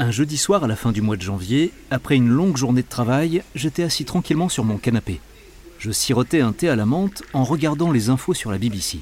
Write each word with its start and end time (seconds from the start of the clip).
Un 0.00 0.12
jeudi 0.12 0.36
soir 0.36 0.62
à 0.62 0.68
la 0.68 0.76
fin 0.76 0.92
du 0.92 1.02
mois 1.02 1.16
de 1.16 1.22
janvier, 1.22 1.72
après 1.90 2.14
une 2.14 2.28
longue 2.28 2.56
journée 2.56 2.82
de 2.82 2.88
travail, 2.88 3.42
j'étais 3.56 3.82
assis 3.82 4.04
tranquillement 4.04 4.48
sur 4.48 4.62
mon 4.62 4.78
canapé. 4.78 5.20
Je 5.80 5.90
sirotais 5.90 6.40
un 6.40 6.52
thé 6.52 6.68
à 6.68 6.76
la 6.76 6.86
menthe 6.86 7.24
en 7.32 7.42
regardant 7.42 7.90
les 7.90 8.08
infos 8.08 8.32
sur 8.32 8.52
la 8.52 8.58
BBC. 8.58 9.00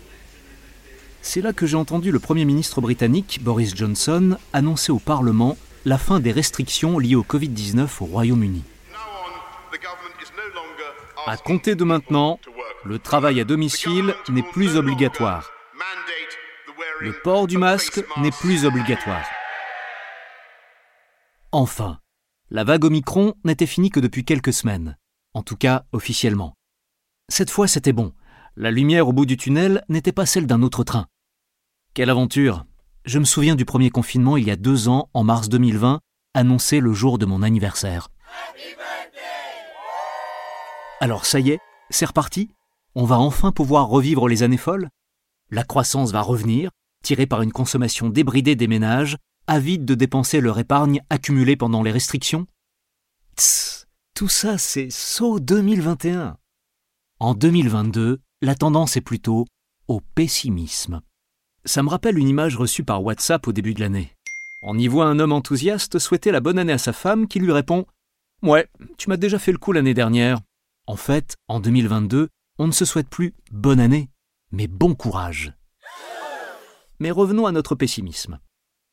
C'est 1.21 1.43
là 1.43 1.53
que 1.53 1.67
j'ai 1.67 1.77
entendu 1.77 2.13
le 2.13 2.19
Premier 2.19 2.47
ministre 2.47 2.81
britannique, 2.81 3.41
Boris 3.43 3.77
Johnson, 3.77 4.39
annoncer 4.55 4.91
au 4.91 4.99
Parlement 4.99 5.59
la 5.85 5.99
fin 5.99 6.19
des 6.19 6.33
restrictions 6.33 6.99
liées 6.99 7.15
au 7.15 7.25
Covid-19 7.25 7.89
au 8.01 8.07
Royaume-Uni. 8.07 8.63
À 11.27 11.37
compter 11.37 11.75
de 11.75 11.85
maintenant, 11.85 12.41
le 12.87 12.99
travail 12.99 13.39
à 13.39 13.45
domicile 13.45 14.15
n'est 14.31 14.43
plus 14.43 14.77
obligatoire. 14.77 15.51
Le 17.01 17.13
port 17.13 17.47
du 17.47 17.59
masque 17.59 18.03
n'est 18.17 18.31
plus 18.31 18.65
obligatoire. 18.65 19.27
Enfin, 21.59 22.01
la 22.51 22.65
vague 22.65 22.85
Omicron 22.85 23.33
n'était 23.43 23.65
finie 23.65 23.89
que 23.89 23.99
depuis 23.99 24.27
quelques 24.27 24.53
semaines, 24.53 24.99
en 25.33 25.43
tout 25.43 25.57
cas 25.57 25.87
officiellement. 25.91 26.55
Cette 27.31 27.49
fois, 27.49 27.67
c'était 27.67 27.95
bon. 27.95 28.13
La 28.57 28.71
lumière 28.71 29.09
au 29.09 29.15
bout 29.15 29.25
du 29.25 29.39
tunnel 29.39 29.83
n'était 29.89 30.13
pas 30.13 30.27
celle 30.27 30.47
d'un 30.47 30.61
autre 30.61 30.85
train. 30.85 31.07
Quelle 31.95 32.11
aventure 32.11 32.67
Je 33.07 33.19
me 33.19 33.25
souviens 33.25 33.55
du 33.55 33.65
premier 33.65 33.89
confinement 33.89 34.37
il 34.37 34.45
y 34.45 34.51
a 34.51 34.57
deux 34.57 34.89
ans, 34.89 35.09
en 35.15 35.25
mars 35.25 35.49
2020, 35.49 36.03
annoncé 36.35 36.79
le 36.79 36.93
jour 36.93 37.17
de 37.17 37.25
mon 37.25 37.43
anniversaire. 37.43 38.11
Alors 41.01 41.25
ça 41.25 41.41
y 41.41 41.53
est, 41.53 41.61
c'est 41.89 42.05
reparti 42.05 42.51
On 42.95 43.07
va 43.07 43.19
enfin 43.19 43.51
pouvoir 43.51 43.87
revivre 43.87 44.29
les 44.29 44.43
années 44.43 44.59
folles 44.59 44.91
La 45.49 45.65
croissance 45.65 46.13
va 46.13 46.21
revenir, 46.21 46.69
tirée 47.03 47.27
par 47.27 47.41
une 47.41 47.53
consommation 47.53 48.11
débridée 48.11 48.57
des 48.57 48.69
ménages, 48.69 49.17
avides 49.47 49.85
de 49.85 49.95
dépenser 49.95 50.41
leur 50.41 50.59
épargne 50.59 51.01
accumulée 51.11 51.57
pendant 51.57 51.83
les 51.83 51.91
restrictions? 51.91 52.47
Tss, 53.37 53.87
tout 54.15 54.29
ça 54.29 54.59
c'est 54.59 54.91
saut 54.91 55.41
2021. 55.41 56.37
En 57.19 57.35
2022, 57.35 58.21
la 58.43 58.55
tendance 58.55 58.97
est 58.97 59.03
plutôt 59.03 59.47
au 59.89 60.01
pessimisme. 60.01 61.01
Ça 61.65 61.83
me 61.83 61.89
rappelle 61.89 62.19
une 62.19 62.29
image 62.29 62.57
reçue 62.57 62.85
par 62.85 63.03
WhatsApp 63.03 63.47
au 63.49 63.53
début 63.53 63.75
de 63.75 63.81
l'année. 63.81 64.13
On 64.63 64.79
y 64.79 64.89
voit 64.89 65.07
un 65.07 65.19
homme 65.19 65.33
enthousiaste 65.33 65.99
souhaiter 65.99 66.31
la 66.31 66.41
bonne 66.41 66.59
année 66.59 66.73
à 66.73 66.79
sa 66.79 66.93
femme 66.93 67.27
qui 67.27 67.39
lui 67.39 67.53
répond 67.53 67.87
Ouais, 68.43 68.69
tu 68.99 69.09
m'as 69.09 69.17
déjà 69.17 69.39
fait 69.39 69.53
le 69.53 69.59
coup 69.59 69.73
l'année 69.73 69.95
dernière. 69.95 70.41
En 70.87 70.97
fait, 70.97 71.37
en 71.49 71.61
2022, 71.61 72.29
on 72.59 72.67
ne 72.67 72.73
se 72.73 72.85
souhaite 72.85 73.09
plus 73.09 73.35
bonne 73.51 73.81
année, 73.81 74.11
mais 74.53 74.67
bon 74.67 74.95
courage. 74.95 75.53
Mais 77.01 77.11
revenons 77.11 77.47
à 77.47 77.53
notre 77.53 77.75
pessimisme. 77.75 78.39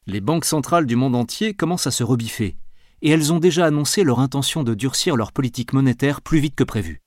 Les 0.06 0.20
banques 0.20 0.44
centrales 0.44 0.86
du 0.86 0.98
monde 0.98 1.16
entier 1.16 1.54
commencent 1.54 1.88
à 1.88 1.92
se 1.92 2.04
rebiffer, 2.04 2.58
et 3.02 3.10
elles 3.10 3.32
ont 3.32 3.40
déjà 3.40 3.66
annoncé 3.66 4.04
leur 4.04 4.20
intention 4.20 4.64
de 4.64 4.74
durcir 4.74 5.16
leur 5.16 5.32
politique 5.32 5.72
monétaire 5.72 6.22
plus 6.22 6.40
vite 6.40 6.56
que 6.56 6.66
prévu. 6.66 7.02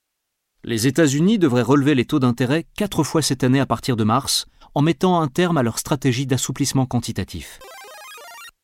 Les 0.65 0.87
États-Unis 0.87 1.39
devraient 1.39 1.61
relever 1.61 1.95
les 1.95 2.07
taux 2.07 2.21
d'intérêt 2.21 2.65
quatre 2.75 3.05
fois 3.05 3.21
cette 3.21 3.45
année 3.45 3.61
à 3.61 3.67
partir 3.67 3.97
de 3.97 4.05
mars, 4.05 4.47
en 4.75 4.81
mettant 4.81 5.21
un 5.21 5.29
terme 5.29 5.59
à 5.59 5.63
leur 5.63 5.79
stratégie 5.79 6.27
d'assouplissement 6.27 6.87
quantitatif. 6.87 7.59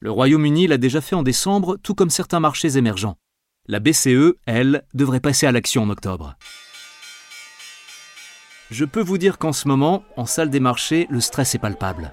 Le 0.01 0.11
Royaume-Uni 0.11 0.67
l'a 0.67 0.79
déjà 0.79 1.03
fait 1.03 1.15
en 1.15 1.23
décembre, 1.23 1.77
tout 1.83 1.95
comme 1.95 2.11
certains 2.11 2.41
marchés 2.41 2.79
émergents. 2.79 3.19
La 3.69 3.81
BCE, 3.81 4.35
elle, 4.47 4.85
devrait 4.95 5.21
passer 5.21 5.47
à 5.47 5.53
l'action 5.53 5.83
en 5.83 5.91
octobre. 5.91 6.37
Je 8.71 8.87
peux 8.87 9.03
vous 9.03 9.19
dire 9.19 9.37
qu'en 9.37 9.53
ce 9.53 9.69
moment, 9.69 10.03
en 10.17 10.25
salle 10.25 10.49
des 10.49 10.59
marchés, 10.59 11.07
le 11.11 11.21
stress 11.21 11.55
est 11.55 11.59
palpable. 11.59 12.13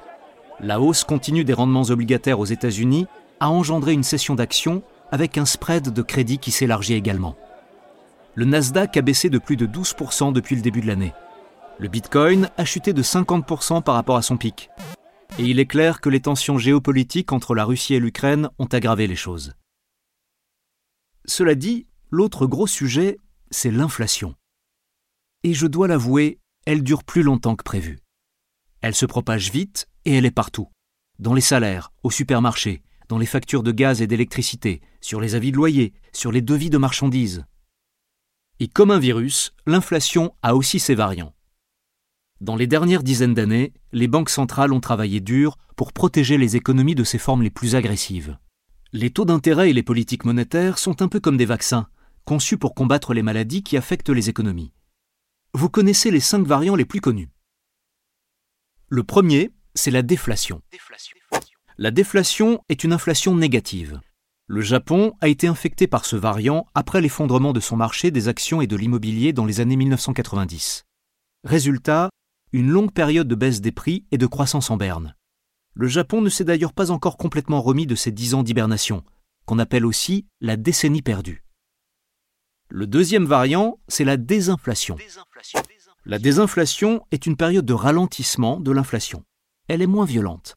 La 0.62 0.82
hausse 0.82 1.06
continue 1.06 1.46
des 1.46 1.54
rendements 1.54 1.84
obligataires 1.84 2.40
aux 2.40 2.46
États-Unis 2.46 3.08
a 3.40 3.50
engendré 3.50 3.94
une 3.94 4.04
session 4.04 4.36
d'actions 4.36 4.84
avec 5.12 5.38
un 5.38 5.46
spread 5.46 5.90
de 5.90 6.02
crédit 6.02 6.38
qui 6.38 6.52
s'élargit 6.52 6.96
également. 6.96 7.38
Le 8.36 8.46
Nasdaq 8.46 8.98
a 8.98 9.02
baissé 9.02 9.30
de 9.30 9.38
plus 9.38 9.56
de 9.56 9.66
12% 9.66 10.34
depuis 10.34 10.56
le 10.56 10.62
début 10.62 10.82
de 10.82 10.88
l'année. 10.88 11.14
Le 11.78 11.88
Bitcoin 11.88 12.50
a 12.58 12.66
chuté 12.66 12.92
de 12.92 13.02
50% 13.02 13.82
par 13.84 13.96
rapport 13.96 14.18
à 14.18 14.22
son 14.22 14.36
pic. 14.36 14.70
Et 15.38 15.46
il 15.46 15.60
est 15.60 15.66
clair 15.66 16.02
que 16.02 16.10
les 16.10 16.20
tensions 16.20 16.58
géopolitiques 16.58 17.32
entre 17.32 17.56
la 17.56 17.64
Russie 17.64 17.94
et 17.94 18.00
l'Ukraine 18.00 18.50
ont 18.60 18.66
aggravé 18.66 19.08
les 19.08 19.16
choses. 19.16 19.54
Cela 21.26 21.56
dit, 21.56 21.88
l'autre 22.12 22.48
gros 22.48 22.68
sujet, 22.68 23.18
c'est 23.50 23.72
l'inflation. 23.72 24.36
Et 25.44 25.54
je 25.54 25.68
dois 25.68 25.88
l'avouer, 25.88 26.40
elle 26.66 26.84
dure 26.84 27.06
plus 27.06 27.24
longtemps 27.24 27.56
que 27.56 27.64
prévu. 27.64 28.00
Elle 28.82 28.96
se 28.96 29.06
propage 29.06 29.52
vite 29.52 29.88
et 30.10 30.14
elle 30.14 30.26
est 30.26 30.32
partout. 30.32 30.70
Dans 31.20 31.36
les 31.36 31.42
salaires, 31.42 31.94
au 32.02 32.10
supermarché, 32.10 32.82
dans 33.10 33.20
les 33.20 33.28
factures 33.28 33.62
de 33.62 33.72
gaz 33.72 34.02
et 34.02 34.08
d'électricité, 34.08 34.82
sur 35.02 35.22
les 35.22 35.36
avis 35.36 35.52
de 35.52 35.58
loyer, 35.58 35.94
sur 36.14 36.32
les 36.32 36.42
devis 36.42 36.72
de 36.72 36.80
marchandises. 36.80 37.46
Et 38.60 38.68
comme 38.68 38.90
un 38.90 38.98
virus, 38.98 39.54
l'inflation 39.68 40.34
a 40.42 40.56
aussi 40.56 40.80
ses 40.80 40.96
variants. 40.96 41.36
Dans 42.42 42.56
les 42.56 42.66
dernières 42.66 43.04
dizaines 43.04 43.36
d'années, 43.36 43.72
les 43.92 44.08
banques 44.08 44.32
centrales 44.32 44.74
ont 44.74 44.80
travaillé 44.80 45.20
dur 45.20 45.58
pour 45.76 45.94
protéger 45.94 46.40
les 46.40 46.56
économies 46.56 46.96
de 46.96 47.04
ces 47.04 47.20
formes 47.20 47.44
les 47.44 47.52
plus 47.52 47.76
agressives. 47.76 48.40
Les 48.92 49.12
taux 49.12 49.26
d'intérêt 49.26 49.70
et 49.70 49.74
les 49.74 49.84
politiques 49.84 50.26
monétaires 50.26 50.80
sont 50.80 51.04
un 51.04 51.08
peu 51.08 51.20
comme 51.20 51.38
des 51.38 51.46
vaccins, 51.46 51.88
conçus 52.26 52.58
pour 52.58 52.74
combattre 52.74 53.14
les 53.14 53.22
maladies 53.22 53.62
qui 53.62 53.78
affectent 53.78 54.10
les 54.10 54.28
économies. 54.28 54.74
Vous 55.54 55.70
connaissez 55.70 56.10
les 56.10 56.20
cinq 56.20 56.48
variants 56.48 56.76
les 56.76 56.86
plus 56.86 57.00
connus. 57.00 57.30
Le 58.88 59.04
premier, 59.04 59.52
c'est 59.76 59.92
la 59.92 60.02
déflation. 60.02 60.62
La 61.78 61.92
déflation 61.92 62.64
est 62.70 62.84
une 62.84 62.94
inflation 62.94 63.36
négative. 63.36 64.00
Le 64.48 64.62
Japon 64.62 65.14
a 65.22 65.28
été 65.28 65.48
infecté 65.48 65.88
par 65.88 66.06
ce 66.06 66.16
variant 66.16 66.66
après 66.74 67.02
l'effondrement 67.02 67.54
de 67.54 67.60
son 67.60 67.78
marché 67.78 68.12
des 68.12 68.28
actions 68.28 68.62
et 68.62 68.68
de 68.68 68.76
l'immobilier 68.76 69.32
dans 69.32 69.46
les 69.46 69.60
années 69.60 69.76
1990. 69.76 70.86
Résultat, 71.44 72.10
une 72.52 72.70
longue 72.70 72.92
période 72.92 73.28
de 73.28 73.36
baisse 73.36 73.62
des 73.62 73.72
prix 73.72 74.06
et 74.12 74.18
de 74.18 74.26
croissance 74.26 74.72
en 74.72 74.78
berne. 74.78 75.16
Le 75.76 75.88
Japon 75.88 76.22
ne 76.22 76.30
s'est 76.30 76.44
d'ailleurs 76.44 76.74
pas 76.74 76.92
encore 76.92 77.18
complètement 77.18 77.62
remis 77.62 77.86
de 77.86 77.96
ces 77.96 78.12
dix 78.12 78.34
ans 78.34 78.44
d'hibernation, 78.44 79.04
qu'on 79.46 79.60
appelle 79.60 79.86
aussi 79.86 80.26
la 80.42 80.58
décennie 80.58 81.02
perdue. 81.02 81.44
Le 82.70 82.88
deuxième 82.88 83.26
variant, 83.26 83.80
c'est 83.88 84.04
la 84.04 84.18
désinflation. 84.18 84.98
La 86.06 86.20
désinflation 86.20 87.06
est 87.12 87.26
une 87.26 87.38
période 87.38 87.66
de 87.66 87.74
ralentissement 87.74 88.60
de 88.60 88.72
l'inflation. 88.72 89.24
Elle 89.70 89.84
est 89.84 89.88
moins 89.88 90.06
violente. 90.06 90.56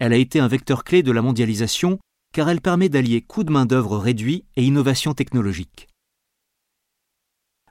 Elle 0.00 0.12
a 0.12 0.16
été 0.16 0.40
un 0.40 0.48
vecteur 0.48 0.82
clé 0.82 1.04
de 1.04 1.12
la 1.12 1.22
mondialisation 1.22 2.00
car 2.34 2.50
elle 2.50 2.60
permet 2.60 2.88
d'allier 2.88 3.22
coût 3.22 3.44
de 3.44 3.52
main-d'œuvre 3.52 3.96
réduit 3.96 4.44
et 4.56 4.64
innovation 4.64 5.14
technologique. 5.14 5.86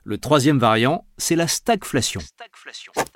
Le 0.02 0.16
troisième 0.16 0.58
variant, 0.58 1.06
c'est 1.18 1.36
la 1.36 1.46
stagflation. 1.46 2.22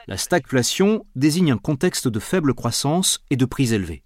La 0.06 0.18
stagflation 0.18 1.06
désigne 1.16 1.52
un 1.52 1.56
contexte 1.56 2.08
de 2.08 2.20
faible 2.20 2.52
croissance 2.52 3.24
et 3.30 3.36
de 3.36 3.46
prix 3.46 3.72
élevés. 3.72 4.04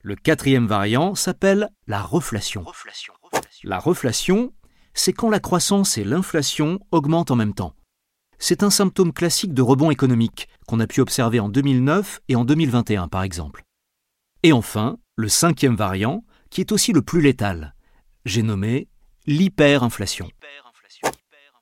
Le 0.00 0.14
quatrième 0.14 0.68
variant 0.68 1.16
s'appelle 1.16 1.68
la 1.88 2.00
reflation. 2.00 2.64
La 3.64 3.80
reflation, 3.80 4.54
c'est 4.94 5.12
quand 5.12 5.30
la 5.30 5.40
croissance 5.40 5.98
et 5.98 6.04
l'inflation 6.04 6.78
augmentent 6.92 7.32
en 7.32 7.36
même 7.36 7.54
temps 7.54 7.74
c'est 8.42 8.64
un 8.64 8.70
symptôme 8.70 9.12
classique 9.12 9.54
de 9.54 9.62
rebond 9.62 9.92
économique 9.92 10.48
qu'on 10.66 10.80
a 10.80 10.88
pu 10.88 11.00
observer 11.00 11.38
en 11.38 11.48
2009 11.48 12.22
et 12.28 12.34
en 12.34 12.44
2021 12.44 13.06
par 13.06 13.22
exemple. 13.22 13.62
Et 14.42 14.52
enfin, 14.52 14.98
le 15.14 15.28
cinquième 15.28 15.76
variant, 15.76 16.24
qui 16.50 16.60
est 16.60 16.72
aussi 16.72 16.92
le 16.92 17.02
plus 17.02 17.20
létal. 17.20 17.76
J'ai 18.24 18.42
nommé 18.42 18.88
l'hyperinflation. 19.28 20.28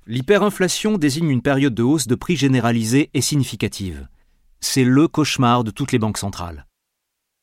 L'hyperinflation 0.06 0.97
désigne 0.97 1.29
une 1.29 1.43
période 1.43 1.75
de 1.75 1.82
hausse 1.82 2.06
de 2.06 2.15
prix 2.15 2.37
généralisée 2.37 3.11
et 3.12 3.21
significative. 3.21 4.09
C'est 4.61 4.85
le 4.85 5.06
cauchemar 5.06 5.65
de 5.65 5.71
toutes 5.71 5.93
les 5.93 5.99
banques 5.99 6.17
centrales. 6.17 6.67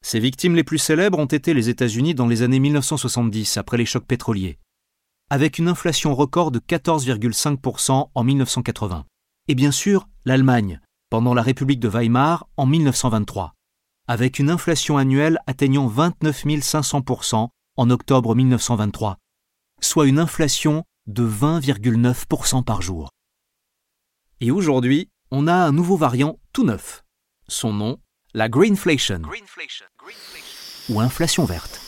Ses 0.03 0.19
victimes 0.19 0.55
les 0.55 0.63
plus 0.63 0.79
célèbres 0.79 1.19
ont 1.19 1.25
été 1.25 1.53
les 1.53 1.69
États-Unis 1.69 2.15
dans 2.15 2.27
les 2.27 2.41
années 2.41 2.59
1970, 2.59 3.57
après 3.57 3.77
les 3.77 3.85
chocs 3.85 4.07
pétroliers, 4.07 4.57
avec 5.29 5.59
une 5.59 5.67
inflation 5.67 6.15
record 6.15 6.49
de 6.49 6.57
14,5% 6.57 8.09
en 8.15 8.23
1980 8.23 9.05
et 9.47 9.55
bien 9.55 9.71
sûr 9.71 10.07
l'Allemagne, 10.25 10.81
pendant 11.09 11.33
la 11.33 11.41
République 11.41 11.79
de 11.79 11.87
Weimar 11.87 12.47
en 12.57 12.65
1923, 12.65 13.53
avec 14.07 14.39
une 14.39 14.49
inflation 14.49 14.97
annuelle 14.97 15.39
atteignant 15.47 15.87
29 15.87 16.45
500% 16.45 17.49
en 17.77 17.89
octobre 17.89 18.35
1923, 18.35 19.17
soit 19.81 20.07
une 20.07 20.19
inflation 20.19 20.83
de 21.05 21.27
20,9% 21.27 22.63
par 22.63 22.81
jour. 22.81 23.09
Et 24.41 24.51
aujourd'hui, 24.51 25.09
on 25.31 25.47
a 25.47 25.53
un 25.53 25.71
nouveau 25.71 25.97
variant 25.97 26.39
tout 26.53 26.63
neuf. 26.63 27.03
Son 27.47 27.73
nom, 27.73 27.97
la 28.33 28.49
Greenflation, 28.49 29.21
ou 30.89 30.99
inflation 30.99 31.45
verte. 31.45 31.86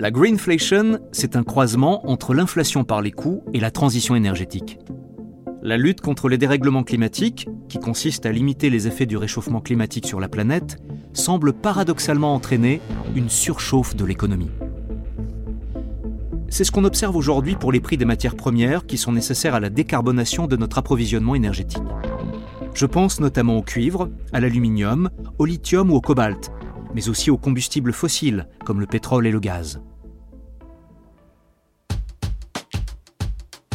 La 0.00 0.10
Greenflation, 0.10 0.98
c'est 1.12 1.36
un 1.36 1.42
croisement 1.42 2.10
entre 2.10 2.32
l'inflation 2.32 2.84
par 2.84 3.02
les 3.02 3.10
coûts 3.10 3.42
et 3.52 3.60
la 3.60 3.70
transition 3.70 4.14
énergétique. 4.14 4.78
La 5.60 5.76
lutte 5.76 6.00
contre 6.00 6.30
les 6.30 6.38
dérèglements 6.38 6.84
climatiques, 6.84 7.50
qui 7.68 7.78
consiste 7.78 8.24
à 8.24 8.32
limiter 8.32 8.70
les 8.70 8.86
effets 8.86 9.04
du 9.04 9.18
réchauffement 9.18 9.60
climatique 9.60 10.06
sur 10.06 10.18
la 10.18 10.30
planète, 10.30 10.78
semble 11.12 11.52
paradoxalement 11.52 12.34
entraîner 12.34 12.80
une 13.14 13.28
surchauffe 13.28 13.94
de 13.94 14.06
l'économie. 14.06 14.48
C'est 16.48 16.64
ce 16.64 16.72
qu'on 16.72 16.84
observe 16.84 17.14
aujourd'hui 17.14 17.54
pour 17.56 17.70
les 17.70 17.80
prix 17.80 17.98
des 17.98 18.06
matières 18.06 18.36
premières 18.36 18.86
qui 18.86 18.96
sont 18.96 19.12
nécessaires 19.12 19.54
à 19.54 19.60
la 19.60 19.68
décarbonation 19.68 20.46
de 20.46 20.56
notre 20.56 20.78
approvisionnement 20.78 21.34
énergétique. 21.34 21.82
Je 22.72 22.86
pense 22.86 23.20
notamment 23.20 23.58
au 23.58 23.62
cuivre, 23.62 24.08
à 24.32 24.40
l'aluminium, 24.40 25.10
au 25.36 25.44
lithium 25.44 25.90
ou 25.90 25.96
au 25.96 26.00
cobalt, 26.00 26.50
mais 26.94 27.10
aussi 27.10 27.30
aux 27.30 27.36
combustibles 27.36 27.92
fossiles 27.92 28.48
comme 28.64 28.80
le 28.80 28.86
pétrole 28.86 29.26
et 29.26 29.30
le 29.30 29.40
gaz. 29.40 29.78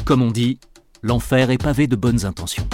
Comme 0.05 0.21
on 0.21 0.29
dit, 0.29 0.59
l'enfer 1.01 1.49
est 1.49 1.57
pavé 1.57 1.87
de 1.87 1.95
bonnes 1.95 2.25
intentions. 2.25 2.67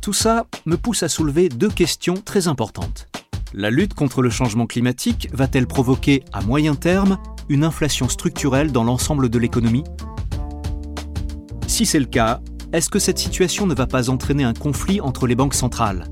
Tout 0.00 0.14
ça 0.14 0.46
me 0.64 0.78
pousse 0.78 1.02
à 1.02 1.08
soulever 1.10 1.50
deux 1.50 1.68
questions 1.68 2.14
très 2.14 2.48
importantes. 2.48 3.08
La 3.52 3.68
lutte 3.68 3.92
contre 3.92 4.22
le 4.22 4.30
changement 4.30 4.64
climatique 4.64 5.28
va-t-elle 5.34 5.66
provoquer, 5.66 6.24
à 6.32 6.40
moyen 6.40 6.74
terme, 6.74 7.18
une 7.50 7.62
inflation 7.62 8.08
structurelle 8.08 8.72
dans 8.72 8.84
l'ensemble 8.84 9.28
de 9.28 9.38
l'économie? 9.38 9.84
Si 11.66 11.84
c'est 11.84 12.00
le 12.00 12.06
cas, 12.06 12.40
est-ce 12.72 12.88
que 12.88 12.98
cette 12.98 13.18
situation 13.18 13.66
ne 13.66 13.74
va 13.74 13.86
pas 13.86 14.08
entraîner 14.08 14.44
un 14.44 14.54
conflit 14.54 15.02
entre 15.02 15.26
les 15.26 15.34
banques 15.34 15.52
centrales, 15.52 16.06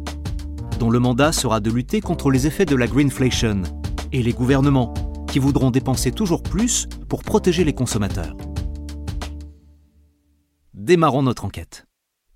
dont 0.79 0.91
le 0.91 0.99
mandat 0.99 1.33
sera 1.33 1.61
de 1.61 1.71
lutter 1.71 2.03
contre 2.03 2.31
les 2.31 2.47
effets 2.47 2.67
de 2.67 2.77
la 2.77 2.87
greenflation, 2.87 3.63
et 4.13 4.23
les 4.23 4.35
gouvernements, 4.35 4.93
qui 5.27 5.39
voudront 5.39 5.71
dépenser 5.71 6.13
toujours 6.13 6.43
plus 6.43 6.87
pour 7.09 7.23
protéger 7.23 7.65
les 7.65 7.73
consommateurs? 7.73 8.37
Démarrons 10.85 11.23
notre 11.23 11.47
enquête. 11.47 11.87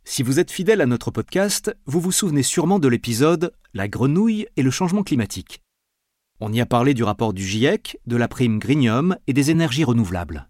Si 0.05 0.23
vous 0.23 0.41
êtes 0.41 0.50
fidèle 0.50 0.81
à 0.81 0.87
notre 0.87 1.11
podcast, 1.11 1.77
vous 1.85 2.00
vous 2.00 2.12
souvenez 2.12 2.43
sûrement 2.43 2.79
de 2.79 2.89
l'épisode 2.89 3.53
La 3.75 3.89
grenouille 3.89 4.47
et 4.56 4.62
le 4.62 4.71
changement 4.71 5.03
climatique. 5.03 5.61
On 6.41 6.50
y 6.50 6.61
a 6.61 6.67
parlé 6.67 6.95
du 6.95 7.05
rapport 7.05 7.35
du 7.35 7.45
GIEC, 7.45 7.99
de 8.06 8.17
la 8.17 8.27
prime 8.27 8.59
Greenium 8.59 9.17
et 9.27 9.35
des 9.35 9.50
énergies 9.50 9.85
renouvelables. 9.85 10.49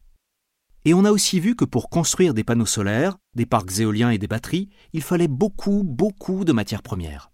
Et 0.84 0.94
on 0.94 1.04
a 1.04 1.10
aussi 1.10 1.40
vu 1.40 1.56
que 1.56 1.64
pour 1.64 1.90
construire 1.90 2.34
des 2.34 2.44
panneaux 2.44 2.66
solaires, 2.66 3.16
des 3.34 3.46
parcs 3.46 3.80
éoliens 3.80 4.10
et 4.10 4.18
des 4.18 4.28
batteries, 4.28 4.68
il 4.92 5.02
fallait 5.02 5.26
beaucoup, 5.26 5.82
beaucoup 5.82 6.44
de 6.44 6.52
matières 6.52 6.82
premières. 6.82 7.32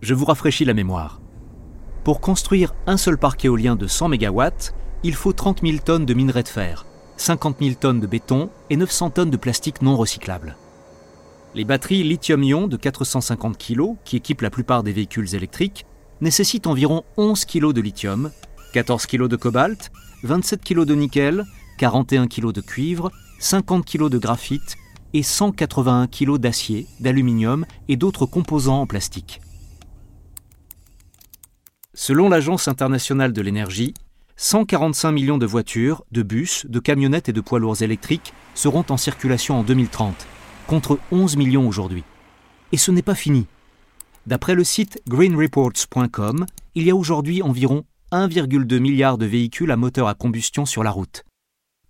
Je 0.00 0.14
vous 0.14 0.24
rafraîchis 0.24 0.64
la 0.64 0.72
mémoire. 0.72 1.20
Pour 2.04 2.22
construire 2.22 2.74
un 2.86 2.96
seul 2.96 3.18
parc 3.18 3.44
éolien 3.44 3.76
de 3.76 3.86
100 3.86 4.08
MW, 4.08 4.42
il 5.02 5.14
faut 5.14 5.34
30 5.34 5.60
000 5.60 5.78
tonnes 5.84 6.06
de 6.06 6.14
minerais 6.14 6.42
de 6.42 6.48
fer, 6.48 6.86
50 7.16 7.56
000 7.60 7.74
tonnes 7.74 8.00
de 8.00 8.06
béton 8.06 8.50
et 8.70 8.76
900 8.76 9.10
tonnes 9.10 9.30
de 9.30 9.36
plastique 9.36 9.82
non 9.82 9.96
recyclable. 9.96 10.56
Les 11.54 11.64
batteries 11.64 12.02
lithium-ion 12.02 12.66
de 12.66 12.76
450 12.76 13.58
kg, 13.58 13.94
qui 14.04 14.16
équipent 14.16 14.40
la 14.40 14.50
plupart 14.50 14.82
des 14.82 14.92
véhicules 14.92 15.34
électriques, 15.34 15.84
nécessitent 16.20 16.66
environ 16.66 17.04
11 17.16 17.44
kg 17.44 17.72
de 17.72 17.80
lithium, 17.80 18.30
14 18.72 19.06
kg 19.06 19.28
de 19.28 19.36
cobalt, 19.36 19.90
27 20.22 20.64
kg 20.64 20.84
de 20.84 20.94
nickel, 20.94 21.44
41 21.78 22.26
kg 22.26 22.52
de 22.52 22.60
cuivre, 22.60 23.10
50 23.38 23.84
kg 23.84 24.08
de 24.08 24.18
graphite 24.18 24.76
et 25.12 25.22
181 25.22 26.06
kg 26.06 26.38
d'acier, 26.38 26.86
d'aluminium 27.00 27.66
et 27.88 27.96
d'autres 27.96 28.24
composants 28.24 28.80
en 28.80 28.86
plastique. 28.86 29.40
Selon 31.92 32.30
l'Agence 32.30 32.68
internationale 32.68 33.34
de 33.34 33.42
l'énergie, 33.42 33.92
145 34.36 35.12
millions 35.12 35.38
de 35.38 35.46
voitures, 35.46 36.04
de 36.10 36.22
bus, 36.22 36.66
de 36.68 36.80
camionnettes 36.80 37.28
et 37.28 37.32
de 37.32 37.40
poids 37.40 37.58
lourds 37.58 37.82
électriques 37.82 38.32
seront 38.54 38.84
en 38.88 38.96
circulation 38.96 39.58
en 39.58 39.62
2030, 39.62 40.26
contre 40.66 40.98
11 41.10 41.36
millions 41.36 41.68
aujourd'hui. 41.68 42.04
Et 42.72 42.76
ce 42.76 42.90
n'est 42.90 43.02
pas 43.02 43.14
fini. 43.14 43.46
D'après 44.26 44.54
le 44.54 44.64
site 44.64 45.00
greenreports.com, 45.08 46.46
il 46.74 46.84
y 46.84 46.90
a 46.90 46.96
aujourd'hui 46.96 47.42
environ 47.42 47.84
1,2 48.12 48.78
milliard 48.78 49.18
de 49.18 49.26
véhicules 49.26 49.70
à 49.70 49.76
moteur 49.76 50.08
à 50.08 50.14
combustion 50.14 50.66
sur 50.66 50.82
la 50.82 50.90
route. 50.90 51.24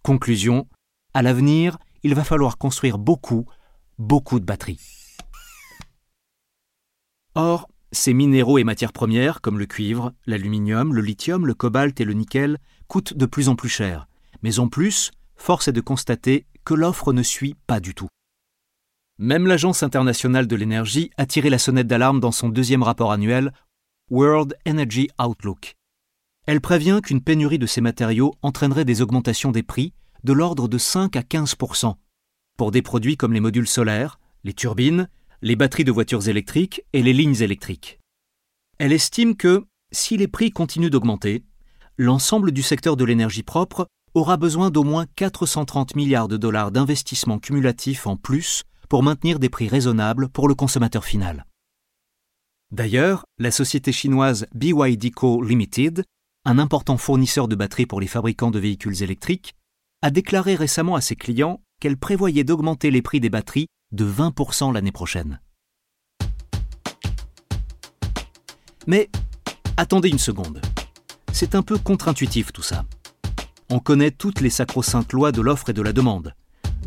Conclusion, 0.03 0.67
à 1.15 1.23
l'avenir, 1.23 1.79
il 2.03 2.15
va 2.15 2.25
falloir 2.25 2.59
construire 2.59 2.99
beaucoup, 2.99 3.47
beaucoup 3.99 4.41
de 4.41 4.45
batteries. 4.45 4.81
Ces 7.93 8.15
minéraux 8.15 8.59
et 8.59 8.65
matières 8.65 8.93
premières, 8.93 9.41
comme 9.41 9.59
le 9.59 9.67
cuivre, 9.67 10.13
l'aluminium, 10.27 10.95
le 10.95 11.03
lithium, 11.03 11.47
le 11.47 11.55
cobalt 11.55 12.01
et 12.01 12.05
le 12.05 12.15
nickel, 12.15 12.59
coûtent 12.89 13.15
de 13.15 13.27
plus 13.27 13.49
en 13.49 13.55
plus 13.55 13.69
cher. 13.69 14.09
Mais 14.43 14.59
en 14.59 14.69
plus, 14.69 15.13
force 15.37 15.69
est 15.69 15.73
de 15.73 15.81
constater 15.81 16.47
que 16.65 16.75
l'offre 16.75 17.13
ne 17.13 17.23
suit 17.23 17.55
pas 17.67 17.81
du 17.81 17.95
tout. 17.95 18.09
Même 19.19 19.47
l'Agence 19.47 19.83
internationale 19.83 20.47
de 20.47 20.57
l'énergie 20.57 21.11
a 21.17 21.27
tiré 21.27 21.51
la 21.51 21.59
sonnette 21.59 21.87
d'alarme 21.87 22.19
dans 22.19 22.33
son 22.33 22.49
deuxième 22.49 22.83
rapport 22.83 23.13
annuel 23.13 23.53
World 24.11 24.57
Energy 24.67 25.09
Outlook. 25.23 25.75
Elle 26.47 26.61
prévient 26.61 27.01
qu'une 27.03 27.21
pénurie 27.21 27.59
de 27.59 27.67
ces 27.67 27.81
matériaux 27.81 28.35
entraînerait 28.43 28.85
des 28.85 29.01
augmentations 29.01 29.53
des 29.53 29.63
prix 29.63 29.93
de 30.25 30.33
l'ordre 30.33 30.67
de 30.67 30.79
5 30.79 31.15
à 31.17 31.21
15% 31.21 31.95
pour 32.57 32.71
des 32.71 32.83
produits 32.83 33.17
comme 33.17 33.33
les 33.33 33.41
modules 33.41 33.69
solaires, 33.69 34.19
les 34.45 34.53
turbines, 34.53 35.09
les 35.45 35.57
batteries 35.57 35.85
de 35.85 35.91
voitures 35.91 36.29
électriques 36.29 36.83
et 36.93 37.03
les 37.03 37.13
lignes 37.13 37.43
électriques. 37.43 37.99
Elle 38.79 38.93
estime 38.93 39.37
que, 39.37 39.65
si 39.91 40.17
les 40.17 40.29
prix 40.29 40.53
continuent 40.53 40.89
d'augmenter, 40.89 41.43
l'ensemble 41.97 42.53
du 42.53 42.63
secteur 42.63 42.97
de 42.97 43.05
l'énergie 43.05 43.43
propre 43.43 43.89
aura 44.15 44.37
besoin 44.37 44.71
d'au 44.71 44.85
moins 44.85 45.07
430 45.17 45.97
milliards 45.97 46.29
de 46.29 46.37
dollars 46.37 46.71
d'investissements 46.71 47.41
cumulatifs 47.41 48.07
en 48.07 48.17
plus 48.17 48.63
pour 48.89 49.03
maintenir 49.03 49.41
des 49.41 49.49
prix 49.49 49.67
raisonnables 49.67 50.29
pour 50.29 50.47
le 50.47 50.55
consommateur 50.55 51.05
final. 51.05 51.47
D'ailleurs, 52.71 53.25
la 53.39 53.51
société 53.51 53.91
chinoise 53.91 54.47
BYD 54.55 55.13
Co 55.13 55.43
Limited, 55.43 56.05
un 56.45 56.59
important 56.61 56.97
fournisseur 56.99 57.49
de 57.49 57.57
batteries 57.57 57.87
pour 57.87 58.01
les 58.01 58.07
fabricants 58.07 58.53
de 58.53 58.61
véhicules 58.61 59.03
électriques, 59.03 59.55
a 60.03 60.11
déclaré 60.13 60.55
récemment 60.55 60.95
à 60.95 61.01
ses 61.01 61.17
clients 61.17 61.61
qu'elle 61.81 61.97
prévoyait 61.97 62.45
d'augmenter 62.45 62.93
les 62.93 63.03
prix 63.03 63.19
des 63.19 63.31
batteries 63.31 63.67
de 63.93 64.05
20% 64.05 64.73
l'année 64.73 64.93
prochaine. 64.93 65.41
Mais 68.87 69.11
attendez 69.77 70.09
une 70.09 70.19
seconde. 70.19 70.61
C'est 71.33 71.55
un 71.55 71.63
peu 71.63 71.79
contre-intuitif 71.79 72.53
tout 72.53 72.63
ça. 72.63 72.85
On 73.71 73.79
connaît 73.79 74.11
toutes 74.11 74.41
les 74.41 74.51
sacro-saintes 74.51 75.13
lois 75.13 75.33
de 75.33 75.41
l'offre 75.41 75.71
et 75.71 75.73
de 75.73 75.83
la 75.83 75.93
demande. 75.93 76.35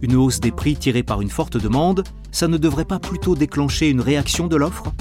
Une 0.02 0.16
hausse 0.16 0.40
des 0.40 0.52
prix 0.52 0.76
tirée 0.76 1.04
par 1.04 1.22
une 1.22 1.30
forte 1.30 1.58
demande, 1.58 2.04
ça 2.32 2.48
ne 2.48 2.58
devrait 2.58 2.86
pas 2.86 3.00
plutôt 3.00 3.36
déclencher 3.36 3.90
une 3.90 4.02
réaction 4.02 4.48
de 4.48 4.56
l'offre? 4.56 4.94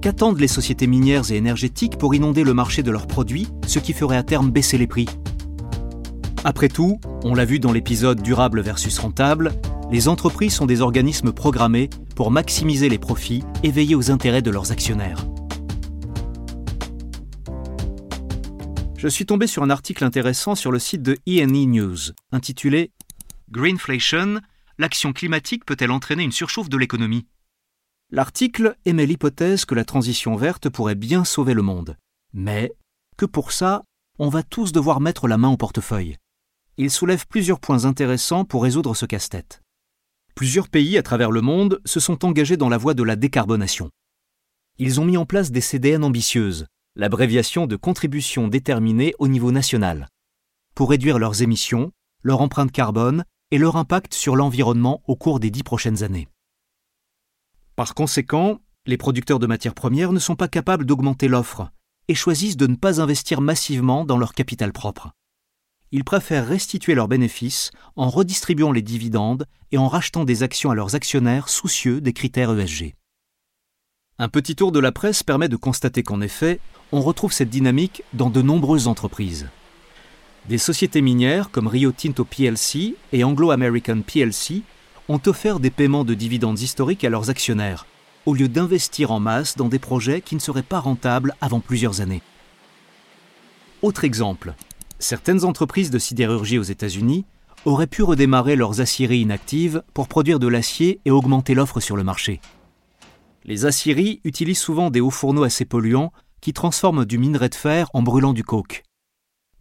Qu'attendent 0.00 0.40
les 0.40 0.48
sociétés 0.48 0.86
minières 0.86 1.30
et 1.30 1.36
énergétiques 1.36 1.98
pour 1.98 2.14
inonder 2.14 2.44
le 2.44 2.54
marché 2.54 2.82
de 2.82 2.90
leurs 2.90 3.06
produits, 3.06 3.48
ce 3.66 3.78
qui 3.78 3.92
ferait 3.92 4.16
à 4.16 4.22
terme 4.22 4.50
baisser 4.50 4.78
les 4.78 4.86
prix? 4.86 5.06
Après 6.48 6.68
tout, 6.68 7.00
on 7.24 7.34
l'a 7.34 7.44
vu 7.44 7.58
dans 7.58 7.72
l'épisode 7.72 8.22
Durable 8.22 8.60
versus 8.60 8.96
rentable, 9.00 9.52
les 9.90 10.06
entreprises 10.06 10.54
sont 10.54 10.64
des 10.64 10.80
organismes 10.80 11.32
programmés 11.32 11.90
pour 12.14 12.30
maximiser 12.30 12.88
les 12.88 13.00
profits 13.00 13.42
et 13.64 13.72
veiller 13.72 13.96
aux 13.96 14.12
intérêts 14.12 14.42
de 14.42 14.52
leurs 14.52 14.70
actionnaires. 14.70 15.26
Je 18.96 19.08
suis 19.08 19.26
tombé 19.26 19.48
sur 19.48 19.64
un 19.64 19.70
article 19.70 20.04
intéressant 20.04 20.54
sur 20.54 20.70
le 20.70 20.78
site 20.78 21.02
de 21.02 21.18
EE 21.26 21.46
News, 21.46 22.12
intitulé 22.30 22.92
Greenflation, 23.50 24.40
l'action 24.78 25.12
climatique 25.12 25.64
peut-elle 25.64 25.90
entraîner 25.90 26.22
une 26.22 26.30
surchauffe 26.30 26.68
de 26.68 26.76
l'économie? 26.76 27.26
L'article 28.12 28.76
émet 28.84 29.06
l'hypothèse 29.06 29.64
que 29.64 29.74
la 29.74 29.84
transition 29.84 30.36
verte 30.36 30.68
pourrait 30.68 30.94
bien 30.94 31.24
sauver 31.24 31.54
le 31.54 31.62
monde, 31.62 31.96
mais 32.32 32.70
que 33.16 33.26
pour 33.26 33.50
ça, 33.50 33.82
on 34.20 34.28
va 34.28 34.44
tous 34.44 34.70
devoir 34.70 35.00
mettre 35.00 35.26
la 35.26 35.38
main 35.38 35.48
au 35.48 35.56
portefeuille. 35.56 36.16
Il 36.78 36.90
soulève 36.90 37.26
plusieurs 37.26 37.58
points 37.58 37.86
intéressants 37.86 38.44
pour 38.44 38.62
résoudre 38.62 38.94
ce 38.94 39.06
casse-tête. 39.06 39.62
Plusieurs 40.34 40.68
pays 40.68 40.98
à 40.98 41.02
travers 41.02 41.30
le 41.30 41.40
monde 41.40 41.80
se 41.86 42.00
sont 42.00 42.22
engagés 42.26 42.58
dans 42.58 42.68
la 42.68 42.76
voie 42.76 42.92
de 42.92 43.02
la 43.02 43.16
décarbonation. 43.16 43.88
Ils 44.78 45.00
ont 45.00 45.06
mis 45.06 45.16
en 45.16 45.24
place 45.24 45.50
des 45.50 45.62
CDN 45.62 46.04
ambitieuses, 46.04 46.66
l'abréviation 46.94 47.66
de 47.66 47.76
contributions 47.76 48.48
déterminées 48.48 49.14
au 49.18 49.26
niveau 49.26 49.52
national, 49.52 50.08
pour 50.74 50.90
réduire 50.90 51.18
leurs 51.18 51.40
émissions, 51.40 51.92
leur 52.22 52.42
empreinte 52.42 52.72
carbone 52.72 53.24
et 53.50 53.56
leur 53.56 53.76
impact 53.76 54.12
sur 54.12 54.36
l'environnement 54.36 55.00
au 55.06 55.16
cours 55.16 55.40
des 55.40 55.50
dix 55.50 55.62
prochaines 55.62 56.02
années. 56.02 56.28
Par 57.74 57.94
conséquent, 57.94 58.60
les 58.84 58.98
producteurs 58.98 59.38
de 59.38 59.46
matières 59.46 59.74
premières 59.74 60.12
ne 60.12 60.18
sont 60.18 60.36
pas 60.36 60.48
capables 60.48 60.84
d'augmenter 60.84 61.28
l'offre, 61.28 61.70
et 62.08 62.14
choisissent 62.14 62.58
de 62.58 62.66
ne 62.66 62.76
pas 62.76 63.00
investir 63.00 63.40
massivement 63.40 64.04
dans 64.04 64.18
leur 64.18 64.34
capital 64.34 64.74
propre. 64.74 65.12
Ils 65.92 66.04
préfèrent 66.04 66.46
restituer 66.46 66.94
leurs 66.94 67.08
bénéfices 67.08 67.70
en 67.94 68.08
redistribuant 68.08 68.72
les 68.72 68.82
dividendes 68.82 69.46
et 69.72 69.78
en 69.78 69.88
rachetant 69.88 70.24
des 70.24 70.42
actions 70.42 70.70
à 70.70 70.74
leurs 70.74 70.94
actionnaires 70.94 71.48
soucieux 71.48 72.00
des 72.00 72.12
critères 72.12 72.58
ESG. 72.58 72.94
Un 74.18 74.28
petit 74.28 74.56
tour 74.56 74.72
de 74.72 74.80
la 74.80 74.92
presse 74.92 75.22
permet 75.22 75.48
de 75.48 75.56
constater 75.56 76.02
qu'en 76.02 76.20
effet, 76.20 76.58
on 76.90 77.00
retrouve 77.00 77.32
cette 77.32 77.50
dynamique 77.50 78.02
dans 78.14 78.30
de 78.30 78.42
nombreuses 78.42 78.88
entreprises. 78.88 79.48
Des 80.48 80.58
sociétés 80.58 81.02
minières 81.02 81.50
comme 81.50 81.66
Rio 81.66 81.92
Tinto 81.92 82.24
plc 82.24 82.94
et 83.12 83.24
Anglo 83.24 83.50
American 83.50 84.00
plc 84.00 84.62
ont 85.08 85.20
offert 85.26 85.60
des 85.60 85.70
paiements 85.70 86.04
de 86.04 86.14
dividendes 86.14 86.60
historiques 86.60 87.04
à 87.04 87.10
leurs 87.10 87.30
actionnaires, 87.30 87.86
au 88.26 88.34
lieu 88.34 88.48
d'investir 88.48 89.10
en 89.10 89.20
masse 89.20 89.56
dans 89.56 89.68
des 89.68 89.78
projets 89.78 90.20
qui 90.20 90.34
ne 90.34 90.40
seraient 90.40 90.62
pas 90.62 90.80
rentables 90.80 91.34
avant 91.40 91.60
plusieurs 91.60 92.00
années. 92.00 92.22
Autre 93.82 94.04
exemple, 94.04 94.54
certaines 94.98 95.44
entreprises 95.44 95.90
de 95.90 95.98
sidérurgie 95.98 96.58
aux 96.58 96.62
États-Unis 96.62 97.24
auraient 97.64 97.86
pu 97.86 98.02
redémarrer 98.02 98.56
leurs 98.56 98.80
aciéries 98.80 99.20
inactives 99.20 99.82
pour 99.94 100.08
produire 100.08 100.38
de 100.38 100.46
l'acier 100.46 101.00
et 101.04 101.10
augmenter 101.10 101.54
l'offre 101.54 101.80
sur 101.80 101.96
le 101.96 102.04
marché. 102.04 102.40
Les 103.44 103.64
aciéries 103.64 104.20
utilisent 104.24 104.58
souvent 104.58 104.90
des 104.90 105.00
hauts 105.00 105.10
fourneaux 105.10 105.44
assez 105.44 105.64
polluants 105.64 106.12
qui 106.40 106.52
transforment 106.52 107.04
du 107.04 107.18
minerai 107.18 107.48
de 107.48 107.54
fer 107.54 107.88
en 107.92 108.02
brûlant 108.02 108.32
du 108.32 108.44
coke. 108.44 108.82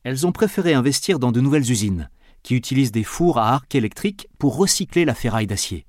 Elles 0.03 0.27
ont 0.27 0.31
préféré 0.31 0.73
investir 0.73 1.19
dans 1.19 1.31
de 1.31 1.41
nouvelles 1.41 1.71
usines, 1.71 2.09
qui 2.43 2.55
utilisent 2.55 2.91
des 2.91 3.03
fours 3.03 3.39
à 3.39 3.53
arc 3.53 3.73
électrique 3.73 4.27
pour 4.37 4.57
recycler 4.57 5.05
la 5.05 5.15
ferraille 5.15 5.47
d'acier 5.47 5.85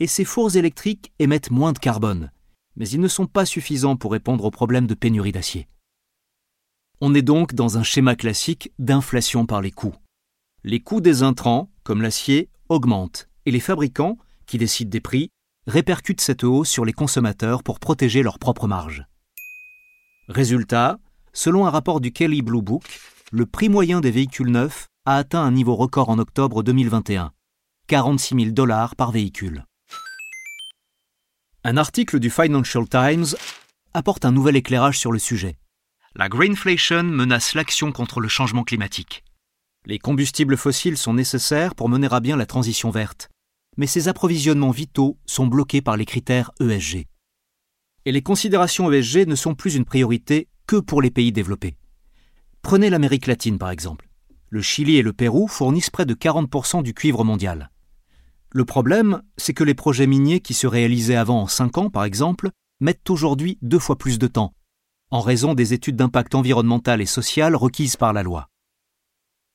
et 0.00 0.06
ces 0.06 0.24
fours 0.24 0.56
électriques 0.56 1.12
émettent 1.18 1.50
moins 1.50 1.72
de 1.72 1.78
carbone, 1.78 2.30
mais 2.76 2.88
ils 2.88 3.00
ne 3.00 3.08
sont 3.08 3.26
pas 3.26 3.44
suffisants 3.44 3.96
pour 3.96 4.12
répondre 4.12 4.44
aux 4.44 4.50
problèmes 4.50 4.86
de 4.86 4.94
pénurie 4.94 5.32
d'acier. 5.32 5.66
On 7.00 7.14
est 7.14 7.22
donc 7.22 7.54
dans 7.54 7.78
un 7.78 7.84
schéma 7.84 8.16
classique 8.16 8.72
d'inflation 8.80 9.46
par 9.46 9.60
les 9.60 9.70
coûts. 9.70 9.94
Les 10.64 10.80
coûts 10.80 11.00
des 11.00 11.22
intrants, 11.22 11.70
comme 11.84 12.02
l'acier, 12.02 12.48
augmentent, 12.68 13.28
et 13.46 13.52
les 13.52 13.60
fabricants, 13.60 14.18
qui 14.46 14.58
décident 14.58 14.90
des 14.90 15.00
prix, 15.00 15.30
répercutent 15.68 16.20
cette 16.20 16.42
hausse 16.42 16.68
sur 16.68 16.84
les 16.84 16.92
consommateurs 16.92 17.62
pour 17.62 17.78
protéger 17.78 18.24
leurs 18.24 18.40
propres 18.40 18.66
marges. 18.66 19.06
Résultat, 20.28 20.98
selon 21.32 21.66
un 21.66 21.70
rapport 21.70 22.00
du 22.00 22.10
Kelly 22.10 22.42
Blue 22.42 22.62
Book, 22.62 22.82
le 23.30 23.46
prix 23.46 23.68
moyen 23.68 24.00
des 24.00 24.10
véhicules 24.10 24.50
neufs 24.50 24.88
a 25.04 25.16
atteint 25.18 25.42
un 25.42 25.52
niveau 25.52 25.76
record 25.76 26.08
en 26.08 26.18
octobre 26.18 26.64
2021, 26.64 27.30
46 27.86 28.34
000 28.34 28.50
dollars 28.50 28.96
par 28.96 29.12
véhicule. 29.12 29.64
Un 31.62 31.76
article 31.76 32.18
du 32.18 32.28
Financial 32.28 32.88
Times 32.88 33.36
apporte 33.94 34.24
un 34.24 34.32
nouvel 34.32 34.56
éclairage 34.56 34.98
sur 34.98 35.12
le 35.12 35.20
sujet. 35.20 35.58
La 36.16 36.28
greenflation 36.28 37.02
menace 37.04 37.54
l'action 37.54 37.92
contre 37.92 38.20
le 38.20 38.28
changement 38.28 38.64
climatique. 38.64 39.24
Les 39.84 39.98
combustibles 39.98 40.56
fossiles 40.56 40.96
sont 40.96 41.12
nécessaires 41.12 41.74
pour 41.74 41.88
mener 41.88 42.08
à 42.10 42.20
bien 42.20 42.36
la 42.36 42.46
transition 42.46 42.90
verte, 42.90 43.28
mais 43.76 43.86
ces 43.86 44.08
approvisionnements 44.08 44.70
vitaux 44.70 45.18
sont 45.26 45.46
bloqués 45.46 45.82
par 45.82 45.96
les 45.96 46.06
critères 46.06 46.50
ESG. 46.60 47.06
Et 48.06 48.12
les 48.12 48.22
considérations 48.22 48.90
ESG 48.90 49.26
ne 49.26 49.34
sont 49.34 49.54
plus 49.54 49.76
une 49.76 49.84
priorité 49.84 50.48
que 50.66 50.76
pour 50.76 51.02
les 51.02 51.10
pays 51.10 51.30
développés. 51.30 51.76
Prenez 52.62 52.88
l'Amérique 52.88 53.26
latine 53.26 53.58
par 53.58 53.70
exemple. 53.70 54.08
Le 54.48 54.62
Chili 54.62 54.96
et 54.96 55.02
le 55.02 55.12
Pérou 55.12 55.46
fournissent 55.46 55.90
près 55.90 56.06
de 56.06 56.14
40% 56.14 56.82
du 56.82 56.94
cuivre 56.94 57.22
mondial. 57.22 57.70
Le 58.50 58.64
problème, 58.64 59.22
c'est 59.36 59.52
que 59.52 59.62
les 59.62 59.74
projets 59.74 60.06
miniers 60.06 60.40
qui 60.40 60.54
se 60.54 60.66
réalisaient 60.66 61.16
avant 61.16 61.42
en 61.42 61.46
5 61.46 61.76
ans, 61.78 61.90
par 61.90 62.04
exemple, 62.04 62.50
mettent 62.80 63.10
aujourd'hui 63.10 63.58
deux 63.60 63.78
fois 63.78 63.98
plus 63.98 64.18
de 64.18 64.26
temps, 64.26 64.54
en 65.10 65.20
raison 65.20 65.54
des 65.54 65.74
études 65.74 65.96
d'impact 65.96 66.34
environnemental 66.34 67.00
et 67.00 67.06
social 67.06 67.54
requises 67.56 67.96
par 67.96 68.12
la 68.12 68.22
loi. 68.22 68.48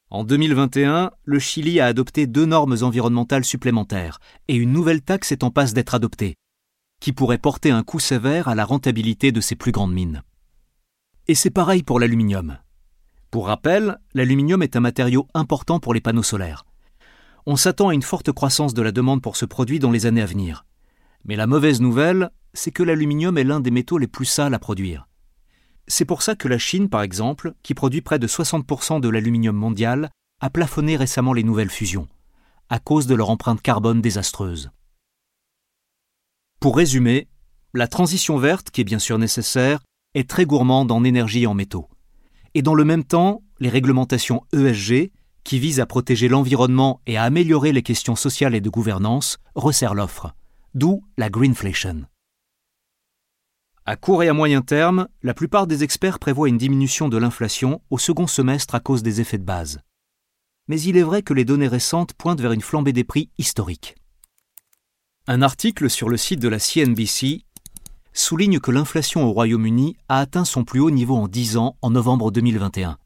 En 0.09 0.23
2021, 0.23 1.11
le 1.23 1.39
Chili 1.39 1.79
a 1.79 1.87
adopté 1.87 2.27
deux 2.27 2.45
normes 2.45 2.77
environnementales 2.81 3.45
supplémentaires 3.45 4.19
et 4.47 4.55
une 4.55 4.71
nouvelle 4.71 5.01
taxe 5.01 5.31
est 5.31 5.43
en 5.43 5.51
passe 5.51 5.73
d'être 5.73 5.95
adoptée, 5.95 6.35
qui 6.99 7.13
pourrait 7.13 7.37
porter 7.37 7.71
un 7.71 7.83
coup 7.83 7.99
sévère 7.99 8.47
à 8.47 8.55
la 8.55 8.65
rentabilité 8.65 9.31
de 9.31 9.41
ses 9.41 9.55
plus 9.55 9.71
grandes 9.71 9.93
mines. 9.93 10.23
Et 11.27 11.35
c'est 11.35 11.49
pareil 11.49 11.83
pour 11.83 11.99
l'aluminium. 11.99 12.57
Pour 13.31 13.47
rappel, 13.47 13.97
l'aluminium 14.13 14.61
est 14.61 14.75
un 14.75 14.81
matériau 14.81 15.27
important 15.33 15.79
pour 15.79 15.93
les 15.93 16.01
panneaux 16.01 16.23
solaires 16.23 16.65
on 17.45 17.55
s'attend 17.55 17.89
à 17.89 17.93
une 17.93 18.01
forte 18.01 18.31
croissance 18.31 18.73
de 18.73 18.81
la 18.81 18.91
demande 18.91 19.21
pour 19.21 19.35
ce 19.35 19.45
produit 19.45 19.79
dans 19.79 19.91
les 19.91 20.05
années 20.05 20.21
à 20.21 20.25
venir. 20.25 20.65
Mais 21.25 21.35
la 21.35 21.47
mauvaise 21.47 21.81
nouvelle, 21.81 22.29
c'est 22.53 22.71
que 22.71 22.83
l'aluminium 22.83 23.37
est 23.37 23.43
l'un 23.43 23.59
des 23.59 23.71
métaux 23.71 23.97
les 23.97 24.07
plus 24.07 24.25
sales 24.25 24.53
à 24.53 24.59
produire. 24.59 25.07
C'est 25.87 26.05
pour 26.05 26.21
ça 26.21 26.35
que 26.35 26.47
la 26.47 26.57
Chine, 26.57 26.89
par 26.89 27.01
exemple, 27.01 27.53
qui 27.61 27.73
produit 27.73 28.01
près 28.01 28.19
de 28.19 28.27
60% 28.27 29.01
de 29.01 29.09
l'aluminium 29.09 29.55
mondial, 29.55 30.09
a 30.39 30.49
plafonné 30.49 30.95
récemment 30.95 31.33
les 31.33 31.43
nouvelles 31.43 31.69
fusions, 31.69 32.07
à 32.69 32.79
cause 32.79 33.07
de 33.07 33.15
leur 33.15 33.29
empreinte 33.29 33.61
carbone 33.61 34.01
désastreuse. 34.01 34.71
Pour 36.59 36.77
résumer, 36.77 37.27
la 37.73 37.87
transition 37.87 38.37
verte, 38.37 38.71
qui 38.71 38.81
est 38.81 38.85
bien 38.85 38.99
sûr 38.99 39.17
nécessaire, 39.17 39.79
est 40.13 40.29
très 40.29 40.45
gourmande 40.45 40.91
en 40.91 41.03
énergie 41.03 41.43
et 41.43 41.47
en 41.47 41.53
métaux. 41.53 41.89
Et 42.53 42.61
dans 42.61 42.75
le 42.75 42.85
même 42.85 43.03
temps, 43.03 43.41
les 43.59 43.69
réglementations 43.69 44.43
ESG, 44.53 45.11
qui 45.43 45.59
vise 45.59 45.79
à 45.79 45.85
protéger 45.85 46.29
l'environnement 46.29 47.01
et 47.05 47.17
à 47.17 47.23
améliorer 47.23 47.73
les 47.73 47.83
questions 47.83 48.15
sociales 48.15 48.55
et 48.55 48.61
de 48.61 48.69
gouvernance, 48.69 49.39
resserre 49.55 49.95
l'offre, 49.95 50.33
d'où 50.73 51.03
la 51.17 51.29
greenflation. 51.29 52.05
À 53.85 53.97
court 53.97 54.23
et 54.23 54.29
à 54.29 54.33
moyen 54.33 54.61
terme, 54.61 55.09
la 55.23 55.33
plupart 55.33 55.67
des 55.67 55.83
experts 55.83 56.19
prévoient 56.19 56.47
une 56.47 56.57
diminution 56.57 57.09
de 57.09 57.17
l'inflation 57.17 57.81
au 57.89 57.97
second 57.97 58.27
semestre 58.27 58.75
à 58.75 58.79
cause 58.79 59.03
des 59.03 59.19
effets 59.19 59.37
de 59.37 59.43
base. 59.43 59.81
Mais 60.69 60.79
il 60.81 60.95
est 60.95 61.03
vrai 61.03 61.21
que 61.21 61.33
les 61.33 61.43
données 61.43 61.67
récentes 61.67 62.13
pointent 62.13 62.39
vers 62.39 62.53
une 62.53 62.61
flambée 62.61 62.93
des 62.93 63.03
prix 63.03 63.29
historique. 63.37 63.95
Un 65.27 65.41
article 65.41 65.89
sur 65.89 66.07
le 66.07 66.15
site 66.15 66.39
de 66.39 66.47
la 66.47 66.59
CNBC 66.59 67.43
souligne 68.13 68.59
que 68.59 68.71
l'inflation 68.71 69.25
au 69.25 69.33
Royaume-Uni 69.33 69.97
a 70.07 70.19
atteint 70.19 70.45
son 70.45 70.63
plus 70.63 70.79
haut 70.79 70.91
niveau 70.91 71.17
en 71.17 71.27
10 71.27 71.57
ans 71.57 71.75
en 71.81 71.89
novembre 71.89 72.31
2021 72.31 72.97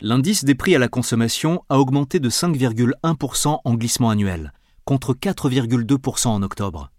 L'indice 0.00 0.44
des 0.44 0.54
prix 0.54 0.74
à 0.74 0.78
la 0.78 0.88
consommation 0.88 1.62
a 1.68 1.78
augmenté 1.78 2.20
de 2.20 2.30
5,1% 2.30 3.60
en 3.62 3.74
glissement 3.74 4.08
annuel, 4.08 4.54
contre 4.86 5.12
4,2% 5.12 6.28
en 6.28 6.42
octobre. 6.42 6.90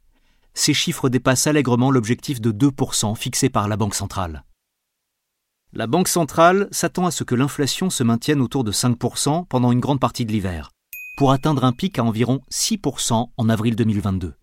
Ces 0.54 0.74
chiffres 0.74 1.10
dépassent 1.10 1.48
allègrement 1.48 1.92
l'objectif 1.92 2.42
de 2.42 2.52
2% 2.52 3.16
fixé 3.16 3.50
par 3.50 3.68
la 3.68 3.78
Banque 3.78 3.96
centrale. 3.96 4.44
La 5.74 5.88
Banque 5.88 6.10
centrale 6.10 6.68
s'attend 6.72 7.06
à 7.06 7.12
ce 7.12 7.24
que 7.24 7.36
l'inflation 7.36 7.90
se 7.90 8.04
maintienne 8.04 8.42
autour 8.42 8.64
de 8.64 8.72
5% 8.72 9.48
pendant 9.48 9.72
une 9.72 9.80
grande 9.80 10.02
partie 10.02 10.26
de 10.26 10.32
l'hiver, 10.32 10.72
pour 11.18 11.32
atteindre 11.32 11.64
un 11.64 11.72
pic 11.72 11.98
à 11.98 12.04
environ 12.04 12.42
6% 12.52 13.30
en 13.36 13.50
avril 13.50 13.76
2022. 13.78 14.34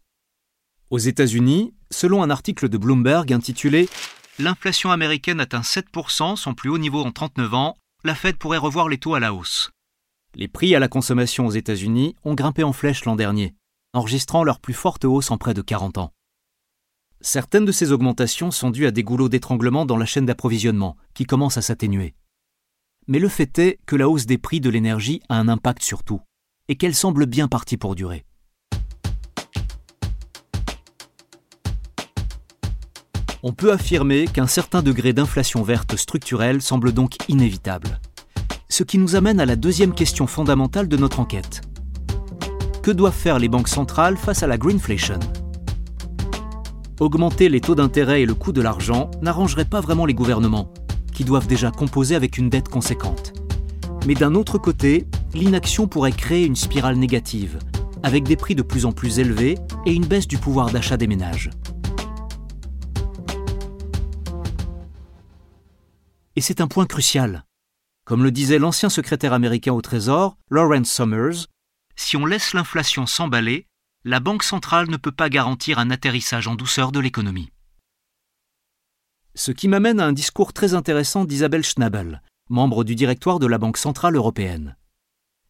Aux 0.91 0.99
États-Unis, 0.99 1.75
selon 1.91 2.23
un 2.23 2.31
article 2.31 2.71
de 2.71 2.79
Bloomberg 2.79 3.31
intitulé 3.33 3.89
L'inflation 4.39 4.91
américaine 4.91 5.41
atteint 5.41 5.61
7%, 5.61 6.37
son 6.37 6.55
plus 6.55 6.71
haut 6.71 6.79
niveau 6.79 7.03
en 7.03 7.11
39 7.11 7.55
ans, 7.55 7.77
la 8.05 8.15
Fed 8.15 8.37
pourrait 8.37 8.57
revoir 8.57 8.89
les 8.89 8.99
taux 8.99 9.15
à 9.15 9.21
la 9.21 9.35
hausse. 9.35 9.71
Les 10.35 10.49
prix 10.49 10.75
à 10.75 10.79
la 10.79 10.89
consommation 10.89 11.47
aux 11.47 11.51
États-Unis 11.51 12.15
ont 12.25 12.35
grimpé 12.35 12.63
en 12.63 12.73
flèche 12.73 13.05
l'an 13.05 13.17
dernier, 13.17 13.55
enregistrant 13.93 14.45
leur 14.45 14.61
plus 14.61 14.75
forte 14.75 15.05
hausse 15.05 15.31
en 15.31 15.39
près 15.39 15.55
de 15.55 15.63
40 15.63 15.99
ans. 15.99 16.13
Certaines 17.21 17.65
de 17.65 17.73
ces 17.73 17.91
augmentations 17.91 18.51
sont 18.51 18.71
dues 18.71 18.87
à 18.87 18.91
des 18.91 19.03
goulots 19.03 19.29
d'étranglement 19.29 19.87
dans 19.87 19.97
la 19.97 20.07
chaîne 20.07 20.27
d'approvisionnement, 20.27 20.97
qui 21.15 21.25
commencent 21.25 21.57
à 21.57 21.63
s'atténuer. 21.63 22.15
Mais 23.09 23.19
le 23.19 23.29
fait 23.29 23.59
est 23.59 23.79
que 23.87 23.97
la 23.97 24.09
hausse 24.09 24.27
des 24.27 24.39
prix 24.39 24.61
de 24.61 24.71
l'énergie 24.71 25.21
a 25.29 25.37
un 25.37 25.49
impact 25.49 25.83
sur 25.83 26.05
tout, 26.05 26.21
et 26.69 26.77
qu'elle 26.77 26.95
semble 26.95 27.27
bien 27.27 27.49
partie 27.49 27.77
pour 27.77 27.95
durer. 27.95 28.25
On 33.43 33.53
peut 33.53 33.73
affirmer 33.73 34.27
qu'un 34.27 34.49
certain 34.49 34.83
degré 34.83 35.13
d'inflation 35.13 35.63
verte 35.63 35.97
structurelle 35.97 36.61
semble 36.61 36.93
donc 36.93 37.17
inévitable. 37.29 38.01
Ce 38.69 38.83
qui 38.83 38.99
nous 38.99 39.17
amène 39.17 39.41
à 39.41 39.47
la 39.47 39.57
deuxième 39.57 39.95
question 39.95 40.27
fondamentale 40.27 40.89
de 40.89 40.97
notre 40.97 41.21
enquête. 41.21 41.68
Que 42.89 42.93
doivent 42.95 43.13
faire 43.13 43.39
les 43.39 43.51
banques 43.51 43.69
centrales 43.69 44.17
face 44.17 44.43
à 44.43 44.47
la 44.47 44.57
greenflation 44.57 45.19
Augmenter 47.01 47.51
les 47.51 47.61
taux 47.61 47.75
d'intérêt 47.75 48.23
et 48.23 48.25
le 48.25 48.33
coût 48.33 48.53
de 48.53 48.63
l'argent 48.63 49.11
n'arrangerait 49.21 49.67
pas 49.67 49.83
vraiment 49.83 50.07
les 50.07 50.15
gouvernements, 50.15 50.73
qui 51.13 51.23
doivent 51.23 51.47
déjà 51.47 51.71
composer 51.71 52.15
avec 52.15 52.39
une 52.39 52.49
dette 52.49 52.71
conséquente. 52.71 53.35
Mais 54.07 54.15
d'un 54.15 54.35
autre 54.35 54.57
côté, 54.57 55.07
l'inaction 55.35 55.87
pourrait 55.87 56.13
créer 56.13 56.47
une 56.47 56.57
spirale 56.57 56.97
négative, 56.97 57.59
avec 58.03 58.25
des 58.25 58.37
prix 58.37 58.55
de 58.55 58.63
plus 58.63 58.87
en 58.87 58.93
plus 58.93 59.19
élevés 59.19 59.59
et 59.85 59.93
une 59.93 60.07
baisse 60.07 60.27
du 60.27 60.39
pouvoir 60.39 60.71
d'achat 60.71 60.97
des 60.97 61.09
ménages. 61.09 61.51
Et 66.37 66.41
c'est 66.41 66.63
un 66.63 66.69
point 66.69 66.87
crucial. 66.87 67.45
Comme 68.07 68.25
le 68.25 68.31
disait 68.31 68.59
l'ancien 68.59 68.89
secrétaire 68.89 69.35
américain 69.35 69.75
au 69.75 69.83
Trésor, 69.83 70.39
Lawrence 70.51 70.89
Summers, 70.89 71.49
si 71.99 72.17
on 72.17 72.25
laisse 72.25 72.55
l'inflation 72.55 73.07
s'emballer, 73.07 73.67
la 74.05 74.21
Banque 74.21 74.45
centrale 74.45 74.89
ne 74.89 74.97
peut 74.97 75.13
pas 75.13 75.29
garantir 75.29 75.81
un 75.81 75.91
atterrissage 75.91 76.47
en 76.47 76.55
douceur 76.55 76.93
de 76.93 77.01
l'économie. 77.01 77.51
Ce 79.35 79.51
qui 79.51 79.67
m'amène 79.67 79.99
à 79.99 80.07
un 80.07 80.13
discours 80.13 80.53
très 80.53 80.75
intéressant 80.75 81.25
d'Isabelle 81.25 81.65
Schnabel, 81.65 82.23
membre 82.49 82.85
du 82.85 82.95
directoire 82.95 83.41
de 83.41 83.49
la 83.49 83.59
Banque 83.59 83.77
centrale 83.77 84.15
européenne. 84.15 84.77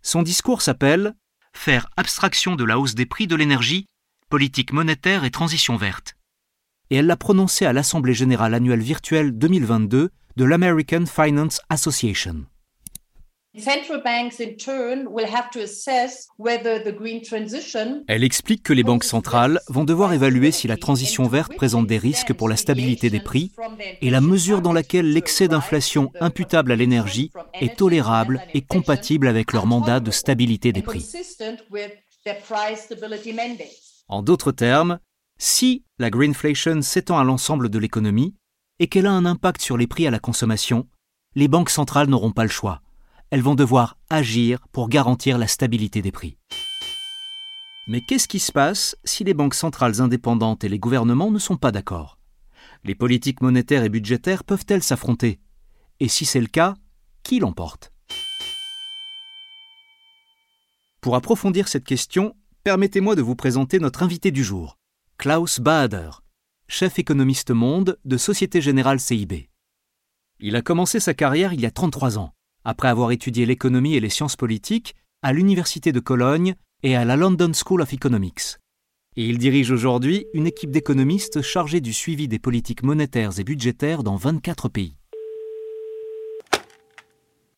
Son 0.02 0.22
discours 0.22 0.62
s'appelle 0.62 1.14
Faire 1.52 1.90
abstraction 1.96 2.56
de 2.56 2.64
la 2.64 2.78
hausse 2.78 2.94
des 2.94 3.06
prix 3.06 3.26
de 3.26 3.36
l'énergie, 3.36 3.86
politique 4.30 4.72
monétaire 4.72 5.24
et 5.24 5.30
transition 5.30 5.76
verte. 5.76 6.16
Et 6.88 6.96
elle 6.96 7.06
l'a 7.06 7.16
prononcé 7.16 7.66
à 7.66 7.74
l'Assemblée 7.74 8.14
générale 8.14 8.54
annuelle 8.54 8.80
virtuelle 8.80 9.36
2022 9.36 10.10
de 10.36 10.44
l'American 10.44 11.04
Finance 11.04 11.60
Association. 11.68 12.46
Elle 18.06 18.24
explique 18.24 18.62
que 18.62 18.72
les 18.72 18.84
banques 18.84 19.04
centrales 19.04 19.60
vont 19.68 19.84
devoir 19.84 20.12
évaluer 20.12 20.52
si 20.52 20.68
la 20.68 20.76
transition 20.76 21.26
verte 21.26 21.54
présente 21.56 21.86
des 21.86 21.98
risques 21.98 22.32
pour 22.32 22.48
la 22.48 22.56
stabilité 22.56 23.10
des 23.10 23.20
prix 23.20 23.52
et 24.00 24.10
la 24.10 24.20
mesure 24.20 24.62
dans 24.62 24.72
laquelle 24.72 25.12
l'excès 25.12 25.48
d'inflation 25.48 26.12
imputable 26.20 26.72
à 26.72 26.76
l'énergie 26.76 27.32
est 27.60 27.76
tolérable 27.76 28.40
et 28.54 28.62
compatible 28.62 29.26
avec 29.26 29.52
leur 29.52 29.66
mandat 29.66 30.00
de 30.00 30.10
stabilité 30.10 30.72
des 30.72 30.82
prix. 30.82 31.10
En 34.08 34.22
d'autres 34.22 34.52
termes, 34.52 34.98
si 35.38 35.84
la 35.98 36.10
greenflation 36.10 36.82
s'étend 36.82 37.18
à 37.18 37.24
l'ensemble 37.24 37.68
de 37.68 37.78
l'économie 37.78 38.34
et 38.78 38.86
qu'elle 38.88 39.06
a 39.06 39.12
un 39.12 39.24
impact 39.24 39.62
sur 39.62 39.76
les 39.76 39.86
prix 39.86 40.06
à 40.06 40.10
la 40.10 40.18
consommation, 40.18 40.86
les 41.34 41.48
banques 41.48 41.70
centrales 41.70 42.08
n'auront 42.08 42.32
pas 42.32 42.44
le 42.44 42.50
choix 42.50 42.82
elles 43.30 43.42
vont 43.42 43.54
devoir 43.54 43.98
agir 44.08 44.66
pour 44.72 44.88
garantir 44.88 45.38
la 45.38 45.46
stabilité 45.46 46.02
des 46.02 46.12
prix. 46.12 46.38
Mais 47.86 48.00
qu'est-ce 48.00 48.28
qui 48.28 48.38
se 48.38 48.52
passe 48.52 48.96
si 49.04 49.24
les 49.24 49.34
banques 49.34 49.54
centrales 49.54 50.00
indépendantes 50.00 50.64
et 50.64 50.68
les 50.68 50.78
gouvernements 50.78 51.30
ne 51.30 51.38
sont 51.38 51.56
pas 51.56 51.72
d'accord? 51.72 52.18
Les 52.84 52.94
politiques 52.94 53.40
monétaires 53.40 53.84
et 53.84 53.88
budgétaires 53.88 54.44
peuvent-elles 54.44 54.82
s'affronter? 54.82 55.40
Et 56.00 56.08
si 56.08 56.24
c'est 56.24 56.40
le 56.40 56.46
cas, 56.46 56.74
qui 57.22 57.38
l'emporte? 57.38 57.92
Pour 61.00 61.16
approfondir 61.16 61.68
cette 61.68 61.84
question, 61.84 62.34
permettez-moi 62.64 63.14
de 63.14 63.22
vous 63.22 63.36
présenter 63.36 63.78
notre 63.78 64.02
invité 64.02 64.30
du 64.30 64.44
jour, 64.44 64.78
Klaus 65.16 65.60
Bader, 65.60 66.10
chef 66.66 66.98
économiste 66.98 67.50
monde 67.50 67.98
de 68.04 68.16
Société 68.16 68.60
Générale 68.60 69.00
CIB. 69.00 69.48
Il 70.40 70.56
a 70.56 70.62
commencé 70.62 71.00
sa 71.00 71.14
carrière 71.14 71.52
il 71.52 71.60
y 71.60 71.66
a 71.66 71.70
33 71.70 72.18
ans 72.18 72.34
après 72.68 72.88
avoir 72.88 73.12
étudié 73.12 73.46
l'économie 73.46 73.94
et 73.94 74.00
les 74.00 74.10
sciences 74.10 74.36
politiques 74.36 74.94
à 75.22 75.32
l'Université 75.32 75.90
de 75.90 76.00
Cologne 76.00 76.54
et 76.82 76.96
à 76.96 77.06
la 77.06 77.16
London 77.16 77.50
School 77.54 77.80
of 77.80 77.94
Economics. 77.94 78.58
Et 79.16 79.26
il 79.26 79.38
dirige 79.38 79.70
aujourd'hui 79.70 80.26
une 80.34 80.46
équipe 80.46 80.70
d'économistes 80.70 81.40
chargée 81.40 81.80
du 81.80 81.94
suivi 81.94 82.28
des 82.28 82.38
politiques 82.38 82.82
monétaires 82.82 83.40
et 83.40 83.42
budgétaires 83.42 84.02
dans 84.02 84.16
24 84.16 84.68
pays. 84.68 84.98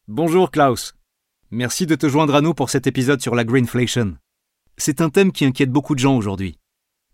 Bonjour 0.06 0.52
Klaus. 0.52 0.94
Merci 1.50 1.86
de 1.86 1.96
te 1.96 2.08
joindre 2.08 2.36
à 2.36 2.40
nous 2.40 2.54
pour 2.54 2.70
cet 2.70 2.86
épisode 2.86 3.20
sur 3.20 3.34
la 3.34 3.42
greenflation. 3.42 4.16
C'est 4.76 5.00
un 5.00 5.10
thème 5.10 5.32
qui 5.32 5.44
inquiète 5.44 5.72
beaucoup 5.72 5.96
de 5.96 6.00
gens 6.00 6.16
aujourd'hui. 6.16 6.56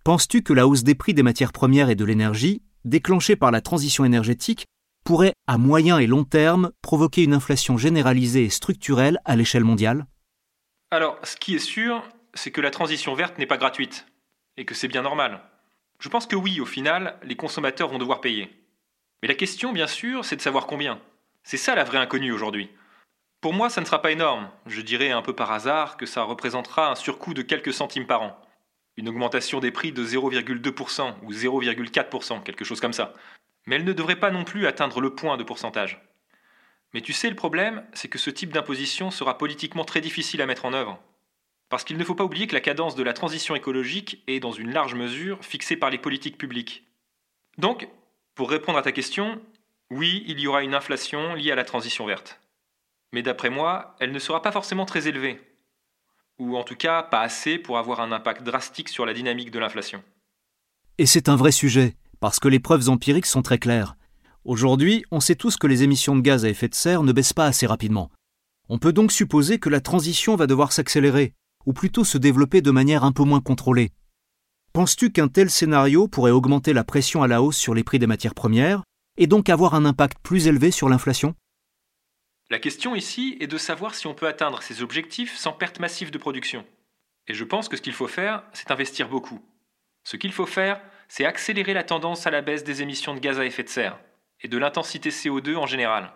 Penses-tu 0.05 0.43
que 0.43 0.53
la 0.53 0.69
hausse 0.69 0.85
des 0.85 0.95
prix 0.95 1.15
des 1.15 1.23
matières 1.23 1.53
premières 1.53 1.89
et 1.89 1.97
de 1.97 2.05
l'énergie, 2.05 2.61
déclenchée 2.85 3.37
par 3.37 3.51
la 3.51 3.63
transition 3.63 4.05
énergétique, 4.05 4.67
pourrait, 5.07 5.35
à 5.47 5.57
moyen 5.57 5.99
et 5.99 6.07
long 6.09 6.25
terme, 6.25 6.73
provoquer 6.83 7.23
une 7.23 7.33
inflation 7.33 7.79
généralisée 7.79 8.45
et 8.45 8.51
structurelle 8.51 9.21
à 9.25 9.37
l'échelle 9.37 9.65
mondiale? 9.65 10.05
Alors, 10.91 11.17
ce 11.23 11.37
qui 11.37 11.55
est 11.55 11.61
sûr, 11.61 12.03
c'est 12.35 12.51
que 12.51 12.61
la 12.61 12.73
transition 12.73 13.15
verte 13.15 13.39
n'est 13.39 13.47
pas 13.47 13.57
gratuite, 13.57 14.07
et 14.57 14.65
que 14.65 14.75
c'est 14.75 14.89
bien 14.89 15.03
normal. 15.03 15.41
Je 16.01 16.09
pense 16.09 16.27
que 16.27 16.35
oui, 16.35 16.61
au 16.61 16.67
final, 16.67 17.17
les 17.23 17.37
consommateurs 17.37 17.89
vont 17.89 17.99
devoir 17.99 18.21
payer. 18.21 18.51
Mais 19.23 19.29
la 19.29 19.35
question, 19.35 19.73
bien 19.73 19.87
sûr, 19.87 20.25
c'est 20.25 20.37
de 20.37 20.43
savoir 20.43 20.67
combien. 20.67 21.01
C'est 21.45 21.57
ça 21.57 21.77
la 21.77 21.85
vraie 21.85 21.99
inconnue 21.99 22.33
aujourd'hui. 22.33 22.69
Pour 23.41 23.55
moi, 23.55 23.71
ça 23.71 23.81
ne 23.81 23.87
sera 23.87 24.03
pas 24.03 24.11
énorme. 24.11 24.51
Je 24.67 24.81
dirais 24.81 25.13
un 25.13 25.23
peu 25.23 25.35
par 25.35 25.53
hasard 25.53 25.97
que 25.97 26.07
ça 26.07 26.25
représentera 26.25 26.91
un 26.91 26.97
surcoût 26.97 27.33
de 27.33 27.43
quelques 27.43 27.73
centimes 27.73 28.09
par 28.09 28.23
an. 28.23 28.37
Une 28.97 29.09
augmentation 29.09 29.61
des 29.61 29.71
prix 29.71 29.93
de 29.93 30.05
0,2% 30.05 31.15
ou 31.23 31.33
0,4%, 31.33 32.43
quelque 32.43 32.65
chose 32.65 32.81
comme 32.81 32.93
ça 32.93 33.15
mais 33.67 33.77
elle 33.77 33.85
ne 33.85 33.93
devrait 33.93 34.21
pas 34.21 34.31
non 34.31 34.45
plus 34.45 34.67
atteindre 34.67 35.01
le 35.01 35.15
point 35.15 35.37
de 35.37 35.45
pourcentage. 35.45 36.01
Mais 36.95 37.01
tu 37.01 37.13
sais, 37.13 37.29
le 37.29 37.37
problème, 37.37 37.85
c'est 37.93 38.09
que 38.09 38.19
ce 38.19 38.31
type 38.31 38.53
d'imposition 38.53 39.11
sera 39.11 39.37
politiquement 39.37 39.85
très 39.85 40.01
difficile 40.01 40.41
à 40.41 40.47
mettre 40.47 40.65
en 40.65 40.73
œuvre. 40.73 40.99
Parce 41.69 41.85
qu'il 41.85 41.99
ne 41.99 42.05
faut 42.05 42.15
pas 42.15 42.25
oublier 42.25 42.47
que 42.47 42.55
la 42.55 42.61
cadence 42.61 42.95
de 42.95 43.03
la 43.03 43.13
transition 43.13 43.57
écologique 43.57 44.23
est, 44.29 44.41
dans 44.41 44.53
une 44.53 44.73
large 44.73 44.95
mesure, 44.95 45.45
fixée 45.45 45.77
par 45.77 45.91
les 45.91 45.99
politiques 45.99 46.39
publiques. 46.39 46.85
Donc, 47.59 47.89
pour 48.35 48.51
répondre 48.51 48.79
à 48.79 48.83
ta 48.83 48.93
question, 48.93 49.41
oui, 49.91 50.25
il 50.29 50.39
y 50.39 50.47
aura 50.47 50.63
une 50.63 50.75
inflation 50.75 51.35
liée 51.35 51.51
à 51.53 51.57
la 51.57 51.65
transition 51.65 52.07
verte. 52.07 52.41
Mais 53.13 53.23
d'après 53.23 53.51
moi, 53.51 53.97
elle 53.99 54.13
ne 54.13 54.19
sera 54.19 54.43
pas 54.43 54.53
forcément 54.53 54.87
très 54.87 55.09
élevée. 55.09 55.41
Ou 56.39 56.57
en 56.57 56.65
tout 56.65 56.77
cas, 56.77 57.03
pas 57.03 57.21
assez 57.21 57.59
pour 57.59 57.79
avoir 57.79 58.01
un 58.01 58.13
impact 58.13 58.43
drastique 58.43 58.89
sur 58.89 59.07
la 59.07 59.15
dynamique 59.15 59.51
de 59.51 59.59
l'inflation. 59.59 60.05
Et 60.99 61.07
c'est 61.07 61.29
un 61.29 61.37
vrai 61.37 61.53
sujet 61.53 61.95
parce 62.27 62.41
que 62.41 62.49
les 62.49 62.59
preuves 62.59 62.89
empiriques 62.89 63.25
sont 63.25 63.43
très 63.43 63.61
claires. 63.61 63.95
Aujourd'hui, 64.43 65.05
on 65.13 65.21
sait 65.21 65.37
tous 65.37 65.57
que 65.57 65.69
les 65.69 65.85
émissions 65.85 66.17
de 66.17 66.23
gaz 66.23 66.45
à 66.45 66.49
effet 66.49 66.67
de 66.67 66.75
serre 66.75 67.05
ne 67.05 67.13
baissent 67.13 67.33
pas 67.33 67.47
assez 67.47 67.69
rapidement. 67.69 68.11
On 68.69 68.81
peut 68.81 68.93
donc 68.93 69.13
supposer 69.13 69.61
que 69.61 69.69
la 69.69 69.81
transition 69.81 70.35
va 70.35 70.49
devoir 70.49 70.73
s'accélérer, 70.73 71.35
ou 71.67 71.73
plutôt 71.73 72.03
se 72.03 72.19
développer 72.19 72.63
de 72.63 72.73
manière 72.73 73.05
un 73.05 73.13
peu 73.13 73.23
moins 73.23 73.41
contrôlée. 73.41 73.93
Penses-tu 74.73 75.13
qu'un 75.13 75.29
tel 75.29 75.51
scénario 75.51 76.09
pourrait 76.09 76.33
augmenter 76.33 76.73
la 76.73 76.83
pression 76.83 77.23
à 77.23 77.29
la 77.29 77.43
hausse 77.43 77.59
sur 77.59 77.75
les 77.75 77.85
prix 77.85 78.01
des 78.01 78.09
matières 78.09 78.35
premières, 78.35 78.83
et 79.19 79.29
donc 79.29 79.49
avoir 79.49 79.75
un 79.75 79.85
impact 79.85 80.19
plus 80.21 80.49
élevé 80.49 80.73
sur 80.73 80.89
l'inflation? 80.89 81.37
La 82.51 82.59
question 82.59 82.97
ici 82.97 83.37
est 83.39 83.47
de 83.47 83.57
savoir 83.57 83.95
si 83.95 84.09
on 84.09 84.15
peut 84.15 84.27
atteindre 84.27 84.63
ces 84.63 84.83
objectifs 84.83 85.37
sans 85.37 85.53
perte 85.53 85.79
massive 85.79 86.11
de 86.11 86.19
production. 86.19 86.67
Et 87.29 87.35
je 87.35 87.45
pense 87.45 87.69
que 87.69 87.77
ce 87.77 87.83
qu'il 87.83 87.93
faut 87.93 88.09
faire, 88.09 88.43
c'est 88.53 88.73
investir 88.73 89.09
beaucoup. 89.09 89.41
Ce 90.03 90.17
qu'il 90.17 90.33
faut 90.33 90.47
faire, 90.47 90.81
c'est 91.09 91.25
accélérer 91.25 91.75
la 91.75 91.85
tendance 91.85 92.27
à 92.27 92.31
la 92.31 92.43
baisse 92.43 92.65
des 92.65 92.83
émissions 92.83 93.15
de 93.15 93.21
gaz 93.21 93.39
à 93.39 93.45
effet 93.45 93.63
de 93.63 93.69
serre 93.69 93.99
et 94.41 94.49
de 94.49 94.59
l'intensité 94.59 95.11
CO2 95.11 95.57
en 95.57 95.67
général. 95.67 96.13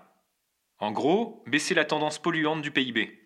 En 0.78 0.92
gros, 0.92 1.42
baisser 1.46 1.74
la 1.74 1.84
tendance 1.84 2.18
polluante 2.18 2.62
du 2.62 2.70
PIB. 2.70 3.18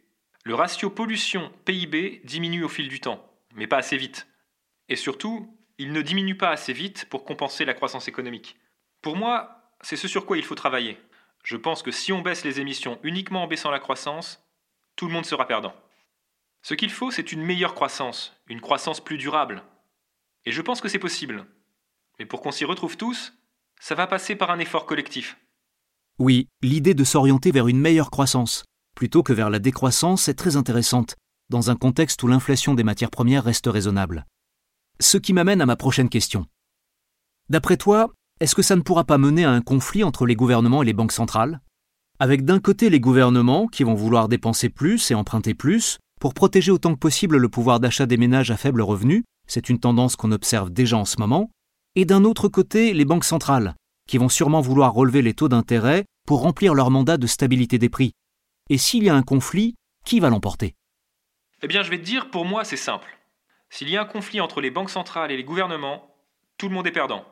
Le 0.44 0.54
ratio 0.54 0.90
pollution-PIB 0.90 2.22
diminue 2.24 2.64
au 2.64 2.68
fil 2.68 2.88
du 2.88 3.00
temps, 3.00 3.24
mais 3.54 3.66
pas 3.66 3.78
assez 3.78 3.96
vite. 3.96 4.26
Et 4.88 4.96
surtout, 4.96 5.56
il 5.78 5.92
ne 5.92 6.02
diminue 6.02 6.36
pas 6.36 6.50
assez 6.50 6.72
vite 6.72 7.06
pour 7.08 7.24
compenser 7.24 7.64
la 7.64 7.74
croissance 7.74 8.08
économique. 8.08 8.56
Pour 9.00 9.16
moi, 9.16 9.72
c'est 9.80 9.96
ce 9.96 10.08
sur 10.08 10.26
quoi 10.26 10.36
il 10.36 10.44
faut 10.44 10.54
travailler. 10.54 10.98
Je 11.44 11.56
pense 11.56 11.82
que 11.82 11.90
si 11.90 12.12
on 12.12 12.22
baisse 12.22 12.44
les 12.44 12.60
émissions 12.60 12.98
uniquement 13.02 13.44
en 13.44 13.46
baissant 13.46 13.70
la 13.70 13.78
croissance, 13.78 14.42
tout 14.96 15.06
le 15.06 15.12
monde 15.12 15.26
sera 15.26 15.46
perdant. 15.46 15.74
Ce 16.62 16.74
qu'il 16.74 16.90
faut, 16.90 17.10
c'est 17.10 17.32
une 17.32 17.42
meilleure 17.42 17.74
croissance, 17.74 18.40
une 18.48 18.60
croissance 18.60 19.02
plus 19.02 19.18
durable, 19.18 19.62
et 20.46 20.52
je 20.52 20.62
pense 20.62 20.80
que 20.80 20.88
c'est 20.88 20.98
possible. 20.98 21.46
Mais 22.18 22.26
pour 22.26 22.40
qu'on 22.40 22.52
s'y 22.52 22.64
retrouve 22.64 22.96
tous, 22.96 23.34
ça 23.80 23.94
va 23.94 24.06
passer 24.06 24.36
par 24.36 24.50
un 24.50 24.58
effort 24.58 24.86
collectif. 24.86 25.36
Oui, 26.18 26.48
l'idée 26.62 26.94
de 26.94 27.04
s'orienter 27.04 27.50
vers 27.50 27.66
une 27.66 27.80
meilleure 27.80 28.10
croissance, 28.10 28.64
plutôt 28.94 29.22
que 29.22 29.32
vers 29.32 29.50
la 29.50 29.58
décroissance, 29.58 30.28
est 30.28 30.34
très 30.34 30.56
intéressante, 30.56 31.16
dans 31.50 31.70
un 31.70 31.76
contexte 31.76 32.22
où 32.22 32.28
l'inflation 32.28 32.74
des 32.74 32.84
matières 32.84 33.10
premières 33.10 33.44
reste 33.44 33.66
raisonnable. 33.66 34.26
Ce 35.00 35.18
qui 35.18 35.32
m'amène 35.32 35.60
à 35.60 35.66
ma 35.66 35.76
prochaine 35.76 36.08
question. 36.08 36.46
D'après 37.48 37.76
toi, 37.76 38.12
est-ce 38.40 38.54
que 38.54 38.62
ça 38.62 38.76
ne 38.76 38.82
pourra 38.82 39.04
pas 39.04 39.18
mener 39.18 39.44
à 39.44 39.50
un 39.50 39.60
conflit 39.60 40.04
entre 40.04 40.24
les 40.24 40.36
gouvernements 40.36 40.82
et 40.82 40.86
les 40.86 40.92
banques 40.92 41.12
centrales? 41.12 41.60
Avec 42.20 42.44
d'un 42.44 42.60
côté 42.60 42.90
les 42.90 43.00
gouvernements 43.00 43.66
qui 43.66 43.82
vont 43.82 43.94
vouloir 43.94 44.28
dépenser 44.28 44.68
plus 44.68 45.10
et 45.10 45.14
emprunter 45.14 45.54
plus 45.54 45.98
pour 46.20 46.32
protéger 46.32 46.70
autant 46.70 46.94
que 46.94 47.00
possible 47.00 47.36
le 47.36 47.48
pouvoir 47.48 47.80
d'achat 47.80 48.06
des 48.06 48.16
ménages 48.16 48.52
à 48.52 48.56
faible 48.56 48.82
revenu, 48.82 49.24
c'est 49.46 49.68
une 49.68 49.80
tendance 49.80 50.16
qu'on 50.16 50.32
observe 50.32 50.70
déjà 50.70 50.96
en 50.96 51.04
ce 51.04 51.18
moment, 51.18 51.50
et 51.94 52.04
d'un 52.04 52.24
autre 52.24 52.48
côté 52.48 52.92
les 52.92 53.04
banques 53.04 53.24
centrales, 53.24 53.74
qui 54.08 54.18
vont 54.18 54.28
sûrement 54.28 54.60
vouloir 54.60 54.92
relever 54.92 55.22
les 55.22 55.34
taux 55.34 55.48
d'intérêt 55.48 56.04
pour 56.26 56.40
remplir 56.40 56.74
leur 56.74 56.90
mandat 56.90 57.16
de 57.16 57.26
stabilité 57.26 57.78
des 57.78 57.88
prix. 57.88 58.12
Et 58.70 58.78
s'il 58.78 59.04
y 59.04 59.08
a 59.08 59.14
un 59.14 59.22
conflit, 59.22 59.74
qui 60.04 60.20
va 60.20 60.30
l'emporter? 60.30 60.74
Eh 61.62 61.66
bien 61.66 61.82
je 61.82 61.90
vais 61.90 61.98
te 61.98 62.04
dire, 62.04 62.30
pour 62.30 62.44
moi 62.44 62.64
c'est 62.64 62.76
simple. 62.76 63.18
S'il 63.70 63.88
y 63.88 63.96
a 63.96 64.02
un 64.02 64.06
conflit 64.06 64.40
entre 64.40 64.60
les 64.60 64.70
banques 64.70 64.90
centrales 64.90 65.32
et 65.32 65.36
les 65.36 65.44
gouvernements, 65.44 66.14
tout 66.58 66.68
le 66.68 66.74
monde 66.74 66.86
est 66.86 66.92
perdant. 66.92 67.24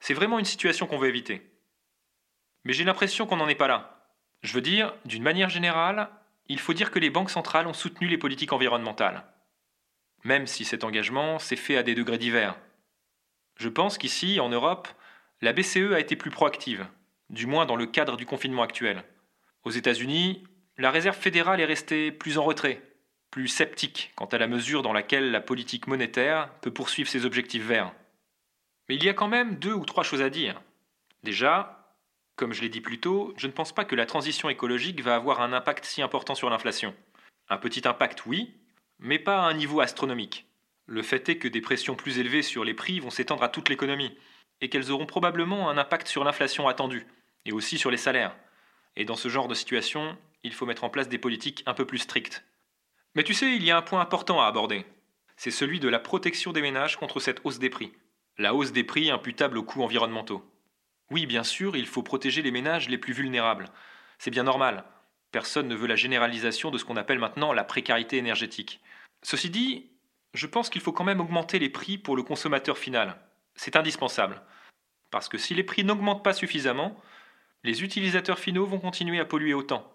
C'est 0.00 0.14
vraiment 0.14 0.38
une 0.38 0.44
situation 0.44 0.86
qu'on 0.86 0.98
veut 0.98 1.08
éviter. 1.08 1.50
Mais 2.64 2.72
j'ai 2.72 2.84
l'impression 2.84 3.26
qu'on 3.26 3.36
n'en 3.36 3.48
est 3.48 3.54
pas 3.54 3.68
là. 3.68 4.06
Je 4.42 4.52
veux 4.52 4.60
dire, 4.60 4.94
d'une 5.04 5.22
manière 5.22 5.48
générale, 5.48 6.10
il 6.48 6.58
faut 6.58 6.74
dire 6.74 6.90
que 6.90 6.98
les 6.98 7.10
banques 7.10 7.30
centrales 7.30 7.66
ont 7.66 7.72
soutenu 7.72 8.08
les 8.08 8.18
politiques 8.18 8.52
environnementales 8.52 9.24
même 10.24 10.46
si 10.46 10.64
cet 10.64 10.84
engagement 10.84 11.38
s'est 11.38 11.56
fait 11.56 11.76
à 11.76 11.82
des 11.82 11.94
degrés 11.94 12.18
divers. 12.18 12.56
Je 13.56 13.68
pense 13.68 13.98
qu'ici, 13.98 14.40
en 14.40 14.48
Europe, 14.48 14.88
la 15.40 15.52
BCE 15.52 15.92
a 15.92 16.00
été 16.00 16.16
plus 16.16 16.30
proactive, 16.30 16.86
du 17.30 17.46
moins 17.46 17.66
dans 17.66 17.76
le 17.76 17.86
cadre 17.86 18.16
du 18.16 18.26
confinement 18.26 18.62
actuel. 18.62 19.04
Aux 19.64 19.70
États-Unis, 19.70 20.44
la 20.78 20.90
Réserve 20.90 21.16
fédérale 21.16 21.60
est 21.60 21.66
restée 21.66 22.12
plus 22.12 22.38
en 22.38 22.44
retrait, 22.44 22.82
plus 23.30 23.48
sceptique 23.48 24.12
quant 24.16 24.26
à 24.26 24.38
la 24.38 24.46
mesure 24.46 24.82
dans 24.82 24.92
laquelle 24.92 25.30
la 25.30 25.40
politique 25.40 25.86
monétaire 25.86 26.50
peut 26.60 26.72
poursuivre 26.72 27.08
ses 27.08 27.26
objectifs 27.26 27.64
verts. 27.64 27.92
Mais 28.88 28.96
il 28.96 29.04
y 29.04 29.08
a 29.08 29.14
quand 29.14 29.28
même 29.28 29.56
deux 29.56 29.72
ou 29.72 29.84
trois 29.84 30.02
choses 30.02 30.22
à 30.22 30.30
dire. 30.30 30.60
Déjà, 31.22 31.94
comme 32.36 32.52
je 32.52 32.62
l'ai 32.62 32.70
dit 32.70 32.80
plus 32.80 32.98
tôt, 32.98 33.34
je 33.36 33.46
ne 33.46 33.52
pense 33.52 33.72
pas 33.72 33.84
que 33.84 33.94
la 33.94 34.06
transition 34.06 34.48
écologique 34.48 35.02
va 35.02 35.14
avoir 35.14 35.42
un 35.42 35.52
impact 35.52 35.84
si 35.84 36.02
important 36.02 36.34
sur 36.34 36.50
l'inflation. 36.50 36.94
Un 37.48 37.58
petit 37.58 37.86
impact, 37.86 38.24
oui, 38.26 38.54
mais 39.00 39.18
pas 39.18 39.40
à 39.40 39.48
un 39.48 39.54
niveau 39.54 39.80
astronomique. 39.80 40.46
Le 40.86 41.02
fait 41.02 41.28
est 41.28 41.38
que 41.38 41.48
des 41.48 41.60
pressions 41.60 41.94
plus 41.94 42.18
élevées 42.18 42.42
sur 42.42 42.64
les 42.64 42.74
prix 42.74 43.00
vont 43.00 43.10
s'étendre 43.10 43.42
à 43.42 43.48
toute 43.48 43.68
l'économie, 43.68 44.16
et 44.60 44.68
qu'elles 44.68 44.90
auront 44.90 45.06
probablement 45.06 45.70
un 45.70 45.78
impact 45.78 46.06
sur 46.06 46.22
l'inflation 46.24 46.68
attendue, 46.68 47.06
et 47.44 47.52
aussi 47.52 47.78
sur 47.78 47.90
les 47.90 47.96
salaires. 47.96 48.36
Et 48.96 49.04
dans 49.04 49.16
ce 49.16 49.28
genre 49.28 49.48
de 49.48 49.54
situation, 49.54 50.16
il 50.42 50.52
faut 50.52 50.66
mettre 50.66 50.84
en 50.84 50.90
place 50.90 51.08
des 51.08 51.18
politiques 51.18 51.62
un 51.66 51.74
peu 51.74 51.86
plus 51.86 51.98
strictes. 51.98 52.44
Mais 53.14 53.24
tu 53.24 53.34
sais, 53.34 53.56
il 53.56 53.64
y 53.64 53.70
a 53.70 53.76
un 53.76 53.82
point 53.82 54.00
important 54.00 54.40
à 54.40 54.46
aborder. 54.46 54.84
C'est 55.36 55.50
celui 55.50 55.80
de 55.80 55.88
la 55.88 55.98
protection 55.98 56.52
des 56.52 56.62
ménages 56.62 56.96
contre 56.96 57.18
cette 57.18 57.40
hausse 57.44 57.58
des 57.58 57.70
prix. 57.70 57.92
La 58.36 58.54
hausse 58.54 58.72
des 58.72 58.84
prix 58.84 59.10
imputable 59.10 59.58
aux 59.58 59.64
coûts 59.64 59.82
environnementaux. 59.82 60.44
Oui, 61.10 61.26
bien 61.26 61.42
sûr, 61.42 61.76
il 61.76 61.86
faut 61.86 62.02
protéger 62.02 62.42
les 62.42 62.50
ménages 62.50 62.88
les 62.88 62.98
plus 62.98 63.12
vulnérables. 63.12 63.70
C'est 64.18 64.30
bien 64.30 64.44
normal. 64.44 64.84
Personne 65.32 65.68
ne 65.68 65.74
veut 65.74 65.86
la 65.86 65.96
généralisation 65.96 66.70
de 66.70 66.78
ce 66.78 66.84
qu'on 66.84 66.96
appelle 66.96 67.18
maintenant 67.18 67.52
la 67.52 67.64
précarité 67.64 68.16
énergétique. 68.16 68.80
Ceci 69.22 69.50
dit, 69.50 69.90
je 70.34 70.46
pense 70.46 70.70
qu'il 70.70 70.80
faut 70.80 70.92
quand 70.92 71.04
même 71.04 71.20
augmenter 71.20 71.58
les 71.58 71.70
prix 71.70 71.98
pour 71.98 72.16
le 72.16 72.22
consommateur 72.22 72.78
final. 72.78 73.16
C'est 73.54 73.76
indispensable. 73.76 74.42
Parce 75.10 75.28
que 75.28 75.38
si 75.38 75.54
les 75.54 75.64
prix 75.64 75.84
n'augmentent 75.84 76.24
pas 76.24 76.32
suffisamment, 76.32 76.96
les 77.62 77.82
utilisateurs 77.82 78.38
finaux 78.38 78.66
vont 78.66 78.78
continuer 78.78 79.20
à 79.20 79.24
polluer 79.24 79.54
autant. 79.54 79.92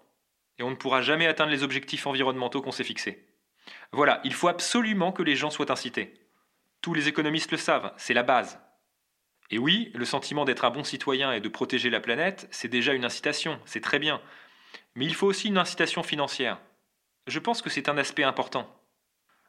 Et 0.58 0.64
on 0.64 0.72
ne 0.72 0.76
pourra 0.76 1.02
jamais 1.02 1.28
atteindre 1.28 1.52
les 1.52 1.64
objectifs 1.64 2.08
environnementaux 2.08 2.62
qu'on 2.62 2.72
s'est 2.72 2.84
fixés. 2.84 3.26
Voilà, 3.92 4.22
il 4.24 4.34
faut 4.34 4.48
absolument 4.48 5.12
que 5.12 5.24
les 5.24 5.36
gens 5.36 5.50
soient 5.50 5.72
incités. 5.72 6.14
Tous 6.82 6.94
les 6.94 7.08
économistes 7.08 7.52
le 7.52 7.58
savent, 7.58 7.94
c'est 7.98 8.14
la 8.14 8.24
base. 8.24 8.60
Et 9.50 9.58
oui, 9.58 9.92
le 9.94 10.06
sentiment 10.06 10.46
d'être 10.46 10.66
un 10.66 10.72
bon 10.72 10.84
citoyen 10.84 11.32
et 11.32 11.42
de 11.42 11.50
protéger 11.50 11.90
la 11.90 12.00
planète, 12.00 12.48
c'est 12.52 12.68
déjà 12.68 12.94
une 12.94 13.06
incitation, 13.06 13.60
c'est 13.66 13.82
très 13.82 14.00
bien. 14.00 14.22
Mais 14.96 15.06
il 15.06 15.16
faut 15.16 15.28
aussi 15.28 15.48
une 15.48 15.58
incitation 15.58 16.04
financière. 16.04 16.60
Je 17.28 17.40
pense 17.40 17.62
que 17.62 17.70
c'est 17.70 17.90
un 17.90 17.98
aspect 17.98 18.24
important. 18.24 18.70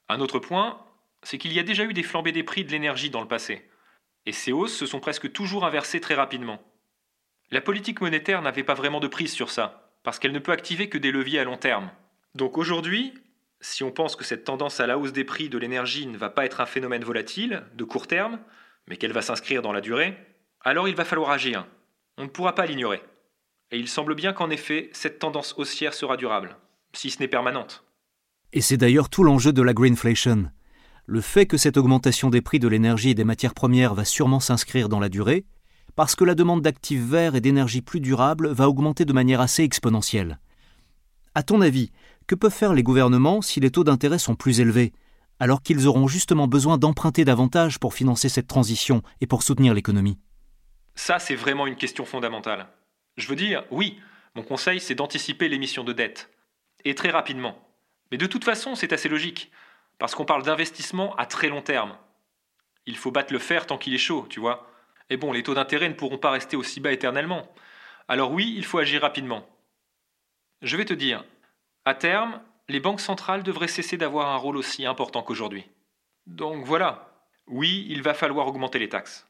Un 0.09 0.21
autre 0.21 0.39
point, 0.39 0.81
c'est 1.23 1.39
qu'il 1.39 1.53
y 1.53 1.59
a 1.59 1.65
déjà 1.65 1.85
eu 1.85 1.93
des 1.93 2.03
flambées 2.03 2.33
des 2.33 2.43
prix 2.43 2.65
de 2.65 2.71
l'énergie 2.71 3.11
dans 3.11 3.21
le 3.21 3.29
passé. 3.29 3.69
Et 4.25 4.33
ces 4.33 4.53
hausses 4.53 4.77
se 4.77 4.87
sont 4.87 5.01
presque 5.01 5.33
toujours 5.33 5.65
inversées 5.65 6.01
très 6.01 6.15
rapidement. 6.15 6.63
La 7.51 7.61
politique 7.61 8.01
monétaire 8.01 8.43
n'avait 8.43 8.65
pas 8.65 8.75
vraiment 8.75 9.01
de 9.01 9.09
prise 9.09 9.33
sur 9.33 9.51
ça, 9.51 9.93
parce 10.03 10.19
qu'elle 10.19 10.33
ne 10.33 10.39
peut 10.39 10.53
activer 10.53 10.89
que 10.89 10.99
des 10.99 11.13
leviers 11.13 11.39
à 11.39 11.45
long 11.45 11.57
terme. 11.57 11.91
Donc 12.35 12.59
aujourd'hui, 12.59 13.15
si 13.61 13.85
on 13.85 13.93
pense 13.93 14.17
que 14.17 14.25
cette 14.25 14.45
tendance 14.45 14.81
à 14.81 14.87
la 14.87 14.99
hausse 14.99 15.13
des 15.13 15.25
prix 15.25 15.49
de 15.49 15.59
l'énergie 15.59 16.07
ne 16.07 16.19
va 16.19 16.31
pas 16.31 16.45
être 16.45 16.61
un 16.61 16.67
phénomène 16.67 17.05
volatile, 17.05 17.65
de 17.75 17.85
court 17.85 18.07
terme, 18.07 18.41
mais 18.87 18.97
qu'elle 18.97 19.13
va 19.13 19.23
s'inscrire 19.23 19.63
dans 19.63 19.73
la 19.73 19.81
durée, 19.81 20.17
alors 20.61 20.89
il 20.89 20.97
va 20.97 21.05
falloir 21.05 21.31
agir. 21.31 21.67
On 22.19 22.25
ne 22.25 22.29
pourra 22.29 22.55
pas 22.55 22.67
l'ignorer. 22.67 23.03
Et 23.73 23.79
il 23.79 23.89
semble 23.89 24.15
bien 24.15 24.33
qu'en 24.33 24.51
effet, 24.51 24.91
cette 24.93 25.19
tendance 25.19 25.55
haussière 25.59 25.95
sera 25.95 26.17
durable, 26.17 26.57
si 26.93 27.11
ce 27.11 27.19
n'est 27.19 27.29
permanente. 27.29 27.85
Et 28.53 28.61
c'est 28.61 28.77
d'ailleurs 28.77 29.09
tout 29.09 29.25
l'enjeu 29.25 29.53
de 29.53 29.63
la 29.63 29.75
greenflation. 29.75 30.51
Le 31.07 31.21
fait 31.21 31.47
que 31.47 31.57
cette 31.57 31.77
augmentation 31.77 32.31
des 32.31 32.43
prix 32.43 32.59
de 32.59 32.69
l'énergie 32.69 33.11
et 33.11 33.15
des 33.15 33.25
matières 33.25 33.55
premières 33.55 33.95
va 33.95 34.05
sûrement 34.05 34.41
s'inscrire 34.41 34.89
dans 34.89 35.01
la 35.01 35.09
durée, 35.09 35.45
parce 35.97 36.15
que 36.15 36.25
la 36.25 36.35
demande 36.35 36.63
d'actifs 36.63 37.03
verts 37.03 37.35
et 37.35 37.41
d'énergie 37.41 37.83
plus 37.83 38.01
durable 38.01 38.49
va 38.49 38.69
augmenter 38.69 39.05
de 39.05 39.13
manière 39.13 39.41
assez 39.41 39.63
exponentielle. 39.63 40.39
À 41.35 41.43
ton 41.43 41.61
avis, 41.61 41.91
que 42.27 42.35
peuvent 42.35 42.53
faire 42.53 42.73
les 42.73 42.83
gouvernements 42.83 43.43
si 43.43 43.61
les 43.61 43.71
taux 43.71 43.85
d'intérêt 43.85 44.19
sont 44.19 44.35
plus 44.35 44.61
élevés, 44.61 44.93
alors 45.41 45.63
qu'ils 45.63 45.87
auront 45.87 46.09
justement 46.09 46.49
besoin 46.49 46.79
d'emprunter 46.79 47.25
davantage 47.25 47.79
pour 47.79 47.95
financer 47.95 48.29
cette 48.29 48.47
transition 48.47 49.03
et 49.21 49.27
pour 49.27 49.43
soutenir 49.43 49.75
l'économie? 49.75 50.19
Ça, 50.95 51.19
c'est 51.19 51.35
vraiment 51.35 51.67
une 51.67 51.77
question 51.77 52.05
fondamentale. 52.05 52.69
Je 53.17 53.29
veux 53.29 53.37
dire, 53.37 53.65
oui, 53.71 54.01
mon 54.35 54.43
conseil, 54.43 54.81
c'est 54.81 54.95
d'anticiper 54.95 55.49
l'émission 55.49 55.85
de 55.85 55.93
dette. 55.93 56.31
Et 56.85 56.95
très 56.95 57.11
rapidement. 57.11 57.59
Mais 58.11 58.19
de 58.19 58.27
toute 58.27 58.45
façon, 58.45 58.75
c'est 58.75 58.93
assez 58.93 59.09
logique, 59.09 59.51
parce 59.99 60.15
qu'on 60.15 60.25
parle 60.25 60.43
d'investissement 60.43 61.17
à 61.17 61.27
très 61.27 61.49
long 61.49 61.63
terme. 61.63 61.97
Il 62.85 62.97
faut 62.97 63.11
battre 63.11 63.33
le 63.33 63.39
fer 63.39 63.67
tant 63.67 63.79
qu'il 63.79 63.95
est 63.95 63.99
chaud, 63.99 64.27
tu 64.29 64.41
vois. 64.41 64.71
Et 65.11 65.17
bon, 65.17 65.33
les 65.33 65.43
taux 65.43 65.55
d'intérêt 65.55 65.89
ne 65.89 65.95
pourront 65.95 66.19
pas 66.19 66.31
rester 66.31 66.57
aussi 66.57 66.81
bas 66.81 66.93
éternellement. 66.93 67.53
Alors 68.09 68.31
oui, 68.31 68.55
il 68.57 68.65
faut 68.65 68.79
agir 68.79 69.03
rapidement. 69.03 69.49
Je 70.63 70.77
vais 70.77 70.85
te 70.85 70.95
dire, 70.95 71.25
à 71.85 71.95
terme, 71.95 72.41
les 72.69 72.81
banques 72.81 73.01
centrales 73.01 73.43
devraient 73.43 73.69
cesser 73.69 73.97
d'avoir 73.97 74.29
un 74.29 74.37
rôle 74.37 74.57
aussi 74.57 74.85
important 74.85 75.23
qu'aujourd'hui. 75.23 75.65
Donc 76.27 76.65
voilà, 76.65 77.13
oui, 77.47 77.87
il 77.89 78.03
va 78.03 78.15
falloir 78.15 78.47
augmenter 78.47 78.79
les 78.79 78.89
taxes. 78.89 79.27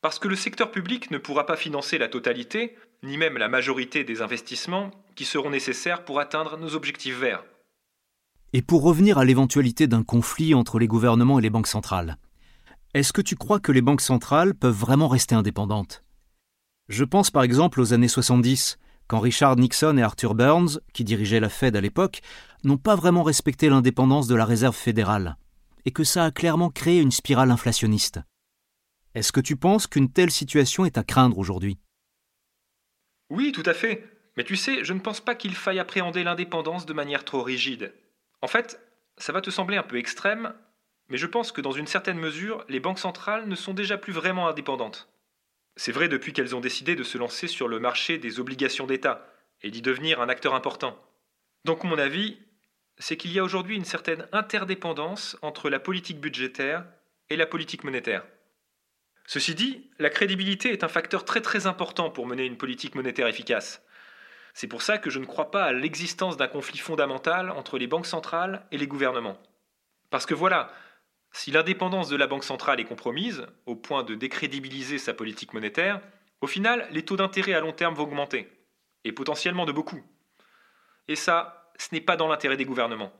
Parce 0.00 0.18
que 0.18 0.28
le 0.28 0.36
secteur 0.36 0.70
public 0.70 1.10
ne 1.10 1.18
pourra 1.18 1.46
pas 1.46 1.56
financer 1.56 1.98
la 1.98 2.08
totalité, 2.08 2.76
ni 3.02 3.16
même 3.16 3.38
la 3.38 3.48
majorité 3.48 4.04
des 4.04 4.22
investissements 4.22 4.90
qui 5.14 5.24
seront 5.24 5.50
nécessaires 5.50 6.04
pour 6.04 6.20
atteindre 6.20 6.56
nos 6.56 6.74
objectifs 6.74 7.18
verts. 7.18 7.44
Et 8.52 8.62
pour 8.62 8.82
revenir 8.82 9.18
à 9.18 9.24
l'éventualité 9.24 9.86
d'un 9.86 10.02
conflit 10.02 10.54
entre 10.54 10.78
les 10.78 10.86
gouvernements 10.86 11.38
et 11.38 11.42
les 11.42 11.50
banques 11.50 11.66
centrales, 11.66 12.16
est-ce 12.94 13.12
que 13.12 13.20
tu 13.20 13.36
crois 13.36 13.60
que 13.60 13.72
les 13.72 13.82
banques 13.82 14.00
centrales 14.00 14.54
peuvent 14.54 14.74
vraiment 14.74 15.08
rester 15.08 15.34
indépendantes? 15.34 16.02
Je 16.88 17.04
pense 17.04 17.30
par 17.30 17.42
exemple 17.42 17.80
aux 17.80 17.92
années 17.92 18.08
70, 18.08 18.78
quand 19.06 19.20
Richard 19.20 19.56
Nixon 19.56 19.98
et 19.98 20.02
Arthur 20.02 20.34
Burns, 20.34 20.80
qui 20.92 21.04
dirigeaient 21.04 21.40
la 21.40 21.50
Fed 21.50 21.76
à 21.76 21.80
l'époque, 21.80 22.20
n'ont 22.64 22.78
pas 22.78 22.96
vraiment 22.96 23.22
respecté 23.22 23.68
l'indépendance 23.68 24.26
de 24.26 24.34
la 24.34 24.44
Réserve 24.44 24.76
fédérale, 24.76 25.36
et 25.84 25.90
que 25.90 26.04
ça 26.04 26.24
a 26.24 26.30
clairement 26.30 26.70
créé 26.70 27.00
une 27.00 27.10
spirale 27.10 27.50
inflationniste. 27.50 28.20
Est-ce 29.14 29.32
que 29.32 29.40
tu 29.40 29.56
penses 29.56 29.86
qu'une 29.86 30.10
telle 30.10 30.30
situation 30.30 30.84
est 30.84 30.98
à 30.98 31.04
craindre 31.04 31.38
aujourd'hui? 31.38 31.78
Oui, 33.30 33.52
tout 33.52 33.62
à 33.66 33.74
fait. 33.74 34.04
Mais 34.36 34.44
tu 34.44 34.56
sais, 34.56 34.84
je 34.84 34.92
ne 34.92 35.00
pense 35.00 35.20
pas 35.20 35.34
qu'il 35.34 35.54
faille 35.54 35.80
appréhender 35.80 36.22
l'indépendance 36.22 36.86
de 36.86 36.92
manière 36.92 37.24
trop 37.24 37.42
rigide. 37.42 37.92
En 38.40 38.46
fait, 38.46 38.80
ça 39.16 39.32
va 39.32 39.40
te 39.40 39.50
sembler 39.50 39.76
un 39.76 39.82
peu 39.82 39.96
extrême, 39.96 40.54
mais 41.08 41.18
je 41.18 41.26
pense 41.26 41.52
que 41.52 41.60
dans 41.60 41.72
une 41.72 41.86
certaine 41.86 42.18
mesure, 42.18 42.64
les 42.68 42.80
banques 42.80 43.00
centrales 43.00 43.48
ne 43.48 43.54
sont 43.56 43.74
déjà 43.74 43.98
plus 43.98 44.12
vraiment 44.12 44.48
indépendantes. 44.48 45.08
C'est 45.76 45.92
vrai 45.92 46.08
depuis 46.08 46.32
qu'elles 46.32 46.56
ont 46.56 46.60
décidé 46.60 46.96
de 46.96 47.02
se 47.02 47.18
lancer 47.18 47.46
sur 47.46 47.68
le 47.68 47.80
marché 47.80 48.18
des 48.18 48.40
obligations 48.40 48.86
d'État 48.86 49.26
et 49.62 49.70
d'y 49.70 49.82
devenir 49.82 50.20
un 50.20 50.28
acteur 50.28 50.54
important. 50.54 50.96
Donc 51.64 51.84
mon 51.84 51.98
avis, 51.98 52.38
c'est 52.98 53.16
qu'il 53.16 53.32
y 53.32 53.38
a 53.38 53.44
aujourd'hui 53.44 53.76
une 53.76 53.84
certaine 53.84 54.26
interdépendance 54.32 55.36
entre 55.42 55.70
la 55.70 55.80
politique 55.80 56.20
budgétaire 56.20 56.84
et 57.30 57.36
la 57.36 57.46
politique 57.46 57.84
monétaire. 57.84 58.24
Ceci 59.28 59.54
dit, 59.54 59.90
la 59.98 60.08
crédibilité 60.08 60.72
est 60.72 60.84
un 60.84 60.88
facteur 60.88 61.26
très 61.26 61.42
très 61.42 61.66
important 61.66 62.08
pour 62.08 62.26
mener 62.26 62.46
une 62.46 62.56
politique 62.56 62.94
monétaire 62.94 63.26
efficace. 63.26 63.84
C'est 64.54 64.68
pour 64.68 64.80
ça 64.80 64.96
que 64.96 65.10
je 65.10 65.18
ne 65.18 65.26
crois 65.26 65.50
pas 65.50 65.64
à 65.64 65.72
l'existence 65.74 66.38
d'un 66.38 66.48
conflit 66.48 66.78
fondamental 66.78 67.50
entre 67.50 67.76
les 67.76 67.86
banques 67.86 68.06
centrales 68.06 68.64
et 68.72 68.78
les 68.78 68.86
gouvernements. 68.86 69.36
Parce 70.08 70.24
que 70.24 70.32
voilà, 70.32 70.72
si 71.30 71.50
l'indépendance 71.50 72.08
de 72.08 72.16
la 72.16 72.26
Banque 72.26 72.42
centrale 72.42 72.80
est 72.80 72.86
compromise, 72.86 73.46
au 73.66 73.76
point 73.76 74.02
de 74.02 74.14
décrédibiliser 74.14 74.96
sa 74.96 75.12
politique 75.12 75.52
monétaire, 75.52 76.00
au 76.40 76.46
final, 76.46 76.88
les 76.90 77.04
taux 77.04 77.18
d'intérêt 77.18 77.52
à 77.52 77.60
long 77.60 77.72
terme 77.72 77.94
vont 77.94 78.04
augmenter, 78.04 78.50
et 79.04 79.12
potentiellement 79.12 79.66
de 79.66 79.72
beaucoup. 79.72 80.02
Et 81.06 81.16
ça, 81.16 81.70
ce 81.76 81.88
n'est 81.92 82.00
pas 82.00 82.16
dans 82.16 82.28
l'intérêt 82.28 82.56
des 82.56 82.64
gouvernements. 82.64 83.12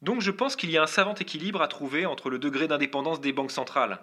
Donc 0.00 0.22
je 0.22 0.30
pense 0.30 0.56
qu'il 0.56 0.70
y 0.70 0.78
a 0.78 0.82
un 0.82 0.86
savant 0.86 1.14
équilibre 1.14 1.60
à 1.60 1.68
trouver 1.68 2.06
entre 2.06 2.30
le 2.30 2.38
degré 2.38 2.68
d'indépendance 2.68 3.20
des 3.20 3.34
banques 3.34 3.50
centrales. 3.52 4.00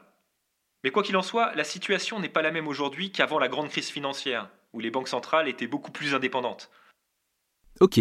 Mais 0.83 0.91
quoi 0.91 1.03
qu'il 1.03 1.15
en 1.15 1.21
soit, 1.21 1.55
la 1.55 1.63
situation 1.63 2.19
n'est 2.19 2.29
pas 2.29 2.41
la 2.41 2.51
même 2.51 2.67
aujourd'hui 2.67 3.11
qu'avant 3.11 3.39
la 3.39 3.47
grande 3.47 3.69
crise 3.69 3.89
financière, 3.89 4.49
où 4.73 4.79
les 4.79 4.91
banques 4.91 5.07
centrales 5.07 5.47
étaient 5.47 5.67
beaucoup 5.67 5.91
plus 5.91 6.13
indépendantes. 6.13 6.69
Ok. 7.79 7.99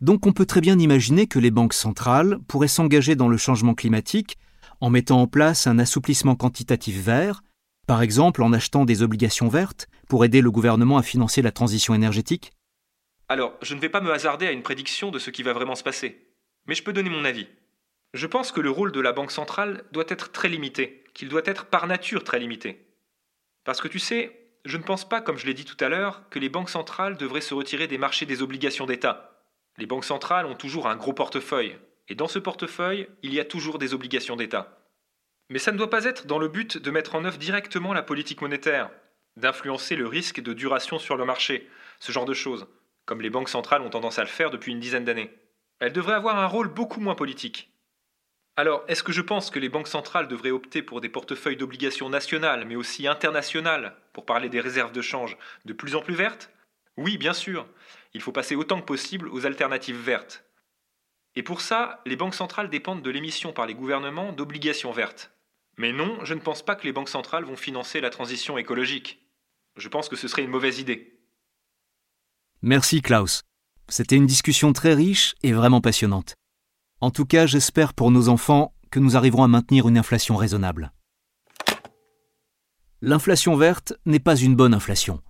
Donc 0.00 0.26
on 0.26 0.32
peut 0.32 0.46
très 0.46 0.60
bien 0.60 0.78
imaginer 0.78 1.26
que 1.26 1.38
les 1.38 1.50
banques 1.50 1.74
centrales 1.74 2.38
pourraient 2.48 2.68
s'engager 2.68 3.14
dans 3.14 3.28
le 3.28 3.36
changement 3.36 3.74
climatique 3.74 4.36
en 4.80 4.90
mettant 4.90 5.20
en 5.20 5.26
place 5.26 5.66
un 5.66 5.78
assouplissement 5.78 6.34
quantitatif 6.34 6.96
vert, 6.96 7.42
par 7.86 8.02
exemple 8.02 8.42
en 8.42 8.52
achetant 8.52 8.84
des 8.84 9.02
obligations 9.02 9.48
vertes 9.48 9.88
pour 10.08 10.24
aider 10.24 10.40
le 10.40 10.50
gouvernement 10.50 10.98
à 10.98 11.02
financer 11.02 11.40
la 11.40 11.52
transition 11.52 11.94
énergétique? 11.94 12.52
Alors, 13.28 13.54
je 13.62 13.74
ne 13.74 13.80
vais 13.80 13.88
pas 13.88 14.00
me 14.00 14.12
hasarder 14.12 14.46
à 14.46 14.52
une 14.52 14.62
prédiction 14.62 15.10
de 15.10 15.18
ce 15.18 15.30
qui 15.30 15.42
va 15.42 15.52
vraiment 15.52 15.76
se 15.76 15.84
passer, 15.84 16.26
mais 16.66 16.74
je 16.74 16.82
peux 16.82 16.92
donner 16.92 17.10
mon 17.10 17.24
avis. 17.24 17.46
Je 18.14 18.26
pense 18.26 18.52
que 18.52 18.60
le 18.60 18.70
rôle 18.70 18.92
de 18.92 19.00
la 19.00 19.12
Banque 19.12 19.30
centrale 19.30 19.84
doit 19.92 20.04
être 20.08 20.32
très 20.32 20.48
limité, 20.48 21.04
qu'il 21.14 21.28
doit 21.28 21.42
être 21.46 21.66
par 21.66 21.86
nature 21.86 22.24
très 22.24 22.38
limité. 22.38 22.86
Parce 23.64 23.80
que 23.80 23.88
tu 23.88 23.98
sais, 23.98 24.38
je 24.64 24.76
ne 24.76 24.82
pense 24.82 25.08
pas, 25.08 25.20
comme 25.20 25.38
je 25.38 25.46
l'ai 25.46 25.54
dit 25.54 25.64
tout 25.64 25.82
à 25.82 25.88
l'heure, 25.88 26.28
que 26.28 26.38
les 26.38 26.50
banques 26.50 26.70
centrales 26.70 27.16
devraient 27.16 27.40
se 27.40 27.54
retirer 27.54 27.86
des 27.86 27.98
marchés 27.98 28.26
des 28.26 28.42
obligations 28.42 28.86
d'État. 28.86 29.40
Les 29.78 29.86
banques 29.86 30.04
centrales 30.04 30.46
ont 30.46 30.54
toujours 30.54 30.88
un 30.88 30.96
gros 30.96 31.14
portefeuille, 31.14 31.78
et 32.08 32.14
dans 32.14 32.28
ce 32.28 32.38
portefeuille, 32.38 33.08
il 33.22 33.32
y 33.32 33.40
a 33.40 33.44
toujours 33.44 33.78
des 33.78 33.94
obligations 33.94 34.36
d'État. 34.36 34.78
Mais 35.48 35.58
ça 35.58 35.72
ne 35.72 35.78
doit 35.78 35.90
pas 35.90 36.04
être 36.04 36.26
dans 36.26 36.38
le 36.38 36.48
but 36.48 36.76
de 36.76 36.90
mettre 36.90 37.14
en 37.14 37.24
œuvre 37.24 37.38
directement 37.38 37.94
la 37.94 38.02
politique 38.02 38.42
monétaire, 38.42 38.90
d'influencer 39.36 39.96
le 39.96 40.06
risque 40.06 40.40
de 40.40 40.52
duration 40.52 40.98
sur 40.98 41.16
le 41.16 41.24
marché, 41.24 41.68
ce 41.98 42.12
genre 42.12 42.26
de 42.26 42.34
choses, 42.34 42.66
comme 43.06 43.22
les 43.22 43.30
banques 43.30 43.48
centrales 43.48 43.82
ont 43.82 43.90
tendance 43.90 44.18
à 44.18 44.22
le 44.22 44.28
faire 44.28 44.50
depuis 44.50 44.72
une 44.72 44.80
dizaine 44.80 45.04
d'années. 45.04 45.30
Elles 45.80 45.92
devraient 45.92 46.12
avoir 46.12 46.38
un 46.38 46.46
rôle 46.46 46.68
beaucoup 46.68 47.00
moins 47.00 47.14
politique. 47.14 47.71
Alors, 48.56 48.84
est-ce 48.86 49.02
que 49.02 49.12
je 49.12 49.22
pense 49.22 49.50
que 49.50 49.58
les 49.58 49.70
banques 49.70 49.88
centrales 49.88 50.28
devraient 50.28 50.50
opter 50.50 50.82
pour 50.82 51.00
des 51.00 51.08
portefeuilles 51.08 51.56
d'obligations 51.56 52.10
nationales, 52.10 52.66
mais 52.66 52.76
aussi 52.76 53.06
internationales, 53.06 53.96
pour 54.12 54.26
parler 54.26 54.50
des 54.50 54.60
réserves 54.60 54.92
de 54.92 55.00
change, 55.00 55.38
de 55.64 55.72
plus 55.72 55.96
en 55.96 56.02
plus 56.02 56.14
vertes? 56.14 56.50
Oui, 56.98 57.16
bien 57.16 57.32
sûr. 57.32 57.66
Il 58.12 58.20
faut 58.20 58.32
passer 58.32 58.54
autant 58.54 58.80
que 58.80 58.86
possible 58.86 59.28
aux 59.28 59.46
alternatives 59.46 59.98
vertes. 59.98 60.44
Et 61.34 61.42
pour 61.42 61.62
ça, 61.62 62.02
les 62.04 62.16
banques 62.16 62.34
centrales 62.34 62.68
dépendent 62.68 63.00
de 63.00 63.10
l'émission 63.10 63.54
par 63.54 63.66
les 63.66 63.74
gouvernements 63.74 64.32
d'obligations 64.32 64.92
vertes. 64.92 65.30
Mais 65.78 65.92
non, 65.92 66.22
je 66.22 66.34
ne 66.34 66.40
pense 66.40 66.62
pas 66.62 66.76
que 66.76 66.84
les 66.84 66.92
banques 66.92 67.08
centrales 67.08 67.44
vont 67.44 67.56
financer 67.56 68.02
la 68.02 68.10
transition 68.10 68.58
écologique. 68.58 69.22
Je 69.76 69.88
pense 69.88 70.10
que 70.10 70.16
ce 70.16 70.28
serait 70.28 70.42
une 70.42 70.50
mauvaise 70.50 70.78
idée. 70.78 71.18
Merci 72.60 73.00
Klaus. 73.00 73.40
C'était 73.88 74.16
une 74.16 74.26
discussion 74.26 74.74
très 74.74 74.92
riche 74.92 75.34
et 75.42 75.52
vraiment 75.52 75.80
passionnante. 75.80 76.34
En 77.02 77.10
tout 77.10 77.26
cas, 77.26 77.46
j'espère 77.46 77.94
pour 77.94 78.12
nos 78.12 78.28
enfants 78.28 78.72
que 78.92 79.00
nous 79.00 79.16
arriverons 79.16 79.42
à 79.42 79.48
maintenir 79.48 79.88
une 79.88 79.98
inflation 79.98 80.36
raisonnable. 80.36 80.92
L'inflation 83.00 83.56
verte 83.56 83.94
n'est 84.06 84.20
pas 84.20 84.36
une 84.36 84.54
bonne 84.54 84.72
inflation, 84.72 85.20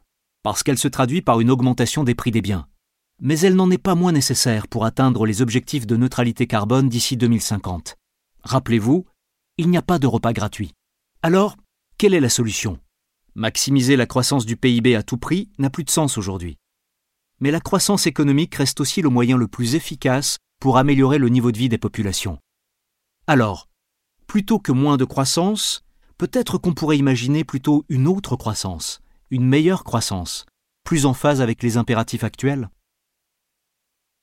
parce 0.43 0.63
qu'elle 0.63 0.77
se 0.77 0.87
traduit 0.87 1.23
par 1.23 1.41
une 1.41 1.51
augmentation 1.51 2.05
des 2.05 2.15
prix 2.15 2.31
des 2.31 2.43
biens. 2.43 2.69
Mais 3.23 3.41
elle 3.41 3.57
n'en 3.57 3.71
est 3.71 3.79
pas 3.79 3.95
moins 3.95 4.13
nécessaire 4.13 4.69
pour 4.69 4.85
atteindre 4.85 5.25
les 5.25 5.41
objectifs 5.41 5.87
de 5.87 5.97
neutralité 5.97 6.47
carbone 6.47 6.91
d'ici 6.91 7.17
2050. 7.17 7.97
Rappelez-vous, 8.43 9.07
il 9.57 9.71
n'y 9.71 9.79
a 9.79 9.83
pas 9.83 9.99
de 9.99 10.07
repas 10.07 10.35
gratuit. 10.35 10.75
Alors, 11.23 11.57
quelle 11.97 12.13
est 12.13 12.21
la 12.21 12.29
solution? 12.29 12.81
Maximiser 13.35 13.97
la 13.97 14.05
croissance 14.05 14.45
du 14.45 14.59
PIB 14.59 14.95
à 14.95 15.03
tout 15.03 15.17
prix 15.17 15.49
n'a 15.57 15.71
plus 15.71 15.85
de 15.85 15.91
sens 15.91 16.19
aujourd'hui. 16.19 16.59
Mais 17.41 17.51
la 17.51 17.61
croissance 17.61 18.07
économique 18.07 18.57
reste 18.57 18.79
aussi 18.79 19.01
le 19.01 19.09
moyen 19.09 19.39
le 19.39 19.49
plus 19.49 19.75
efficace 19.75 20.37
pour 20.63 20.79
améliorer 20.79 21.19
le 21.19 21.29
niveau 21.29 21.51
de 21.51 21.59
vie 21.59 21.69
des 21.69 21.77
populations. 21.77 22.39
Alors, 23.27 23.69
plutôt 24.29 24.61
que 24.61 24.71
moins 24.71 24.97
de 24.97 25.05
croissance, 25.05 25.83
peut-être 26.19 26.57
qu'on 26.57 26.73
pourrait 26.73 26.99
imaginer 26.99 27.43
plutôt 27.43 27.85
une 27.89 28.07
autre 28.07 28.37
croissance, 28.37 29.03
une 29.33 29.45
meilleure 29.45 29.83
croissance, 29.83 30.47
plus 30.85 31.05
en 31.05 31.15
phase 31.15 31.41
avec 31.41 31.65
les 31.65 31.79
impératifs 31.79 32.23
actuels 32.23 32.71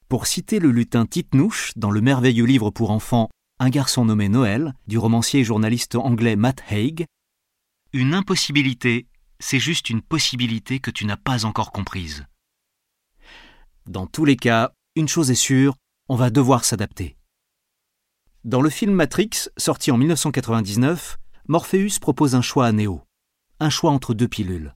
Pour 0.08 0.28
citer 0.28 0.60
le 0.60 0.71
lutin 0.71 1.06
Titnouche 1.06 1.73
dans 1.75 1.91
le 1.91 1.99
merveilleux 1.99 2.45
livre 2.45 2.69
pour 2.69 2.91
enfants 2.91 3.30
Un 3.60 3.69
garçon 3.69 4.06
nommé 4.06 4.30
Noël 4.30 4.75
du 4.88 4.97
romancier 4.97 5.41
et 5.41 5.43
journaliste 5.43 5.95
anglais 5.95 6.38
Matt 6.38 6.63
Haig, 6.71 7.06
une 7.91 8.13
impossibilité, 8.13 9.08
c'est 9.39 9.60
juste 9.60 9.89
une 9.89 10.02
possibilité 10.02 10.80
que 10.80 10.89
tu 10.89 11.04
n'as 11.04 11.17
pas 11.17 11.43
encore 11.43 11.73
comprise. 11.73 12.25
Dans 13.88 14.08
tous 14.08 14.23
les 14.23 14.38
cas, 14.38 14.71
une 14.95 15.10
chose 15.10 15.32
est 15.32 15.36
sûre, 15.36 15.75
on 16.10 16.15
va 16.15 16.32
devoir 16.32 16.65
s'adapter. 16.65 17.17
Dans 18.43 18.62
le 18.62 18.72
film 18.72 18.93
Matrix, 18.93 19.50
sorti 19.58 19.91
en 19.91 19.98
1999, 19.98 21.19
Morpheus 21.48 22.00
propose 22.02 22.34
un 22.34 22.41
choix 22.41 22.65
à 22.65 22.72
Neo. 22.72 23.04
Un 23.60 23.69
choix 23.69 23.91
entre 23.91 24.15
deux 24.15 24.28
pilules. 24.28 24.76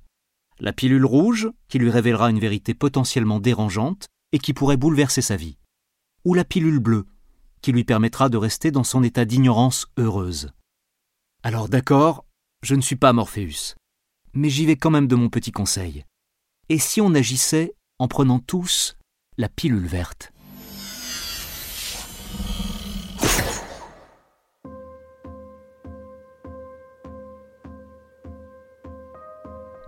La 0.60 0.74
pilule 0.74 1.06
rouge, 1.06 1.50
qui 1.70 1.80
lui 1.80 1.90
révélera 1.90 2.30
une 2.30 2.40
vérité 2.40 2.76
potentiellement 2.76 3.40
dérangeante 3.40 4.08
et 4.32 4.38
qui 4.38 4.54
pourrait 4.54 4.78
bouleverser 4.78 5.22
sa 5.22 5.36
vie. 5.36 5.58
Ou 6.24 6.36
la 6.36 6.44
pilule 6.44 6.80
bleue, 6.80 7.08
qui 7.62 7.72
lui 7.72 7.84
permettra 7.84 8.30
de 8.30 8.38
rester 8.38 8.70
dans 8.70 8.84
son 8.84 9.02
état 9.02 9.26
d'ignorance 9.26 9.88
heureuse. 9.98 10.52
Alors 11.42 11.68
d'accord, 11.68 12.26
je 12.62 12.76
ne 12.76 12.82
suis 12.82 12.96
pas 12.96 13.14
Morpheus. 13.14 13.76
Mais 14.34 14.50
j'y 14.50 14.66
vais 14.66 14.76
quand 14.76 14.92
même 14.92 15.08
de 15.08 15.16
mon 15.16 15.30
petit 15.30 15.52
conseil. 15.52 16.06
Et 16.70 16.78
si 16.78 17.02
on 17.02 17.16
agissait 17.16 17.74
en 17.98 18.08
prenant 18.08 18.40
tous 18.40 18.98
la 19.38 19.50
pilule 19.50 19.88
verte? 19.88 20.33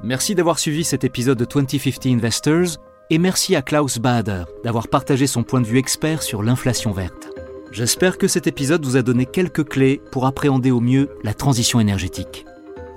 Merci 0.05 0.35
d'avoir 0.35 0.59
suivi 0.59 0.83
cet 0.83 1.03
épisode 1.03 1.39
de 1.39 1.45
2050 1.45 2.05
Investors 2.05 2.77
et 3.09 3.17
merci 3.17 3.55
à 3.55 3.63
Klaus 3.63 3.97
Bader 3.97 4.43
d'avoir 4.63 4.87
partagé 4.87 5.25
son 5.25 5.41
point 5.41 5.61
de 5.61 5.65
vue 5.65 5.79
expert 5.79 6.21
sur 6.21 6.43
l'inflation 6.43 6.91
verte. 6.91 7.31
J'espère 7.71 8.19
que 8.19 8.27
cet 8.27 8.45
épisode 8.45 8.85
vous 8.85 8.97
a 8.97 9.01
donné 9.01 9.25
quelques 9.25 9.67
clés 9.67 9.99
pour 10.11 10.27
appréhender 10.27 10.69
au 10.69 10.79
mieux 10.79 11.09
la 11.23 11.33
transition 11.33 11.79
énergétique. 11.79 12.45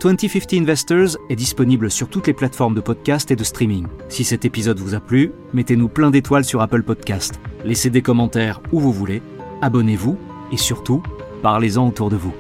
2050 0.03 0.53
Investors 0.53 1.16
est 1.31 1.35
disponible 1.35 1.90
sur 1.90 2.11
toutes 2.11 2.27
les 2.27 2.35
plateformes 2.35 2.75
de 2.75 2.83
podcast 2.83 3.31
et 3.31 3.37
de 3.37 3.44
streaming. 3.44 3.87
Si 4.11 4.23
cet 4.23 4.44
épisode 4.44 4.79
vous 4.79 4.94
a 4.94 5.01
plu, 5.01 5.33
mettez-nous 5.55 5.88
plein 5.88 6.11
d'étoiles 6.11 6.44
sur 6.44 6.61
Apple 6.61 6.83
Podcast, 6.83 7.40
laissez 7.64 7.88
des 7.88 8.03
commentaires 8.03 8.61
où 8.71 8.81
vous 8.81 8.92
voulez, 8.92 9.23
abonnez-vous 9.62 10.18
et 10.53 10.59
surtout, 10.59 11.03
parlez-en 11.40 11.88
autour 11.88 12.11
de 12.11 12.16
vous. 12.16 12.35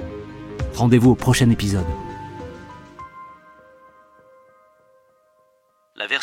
Rendez-vous 0.74 1.12
au 1.12 1.14
prochain 1.14 1.48
épisode. 1.48 1.86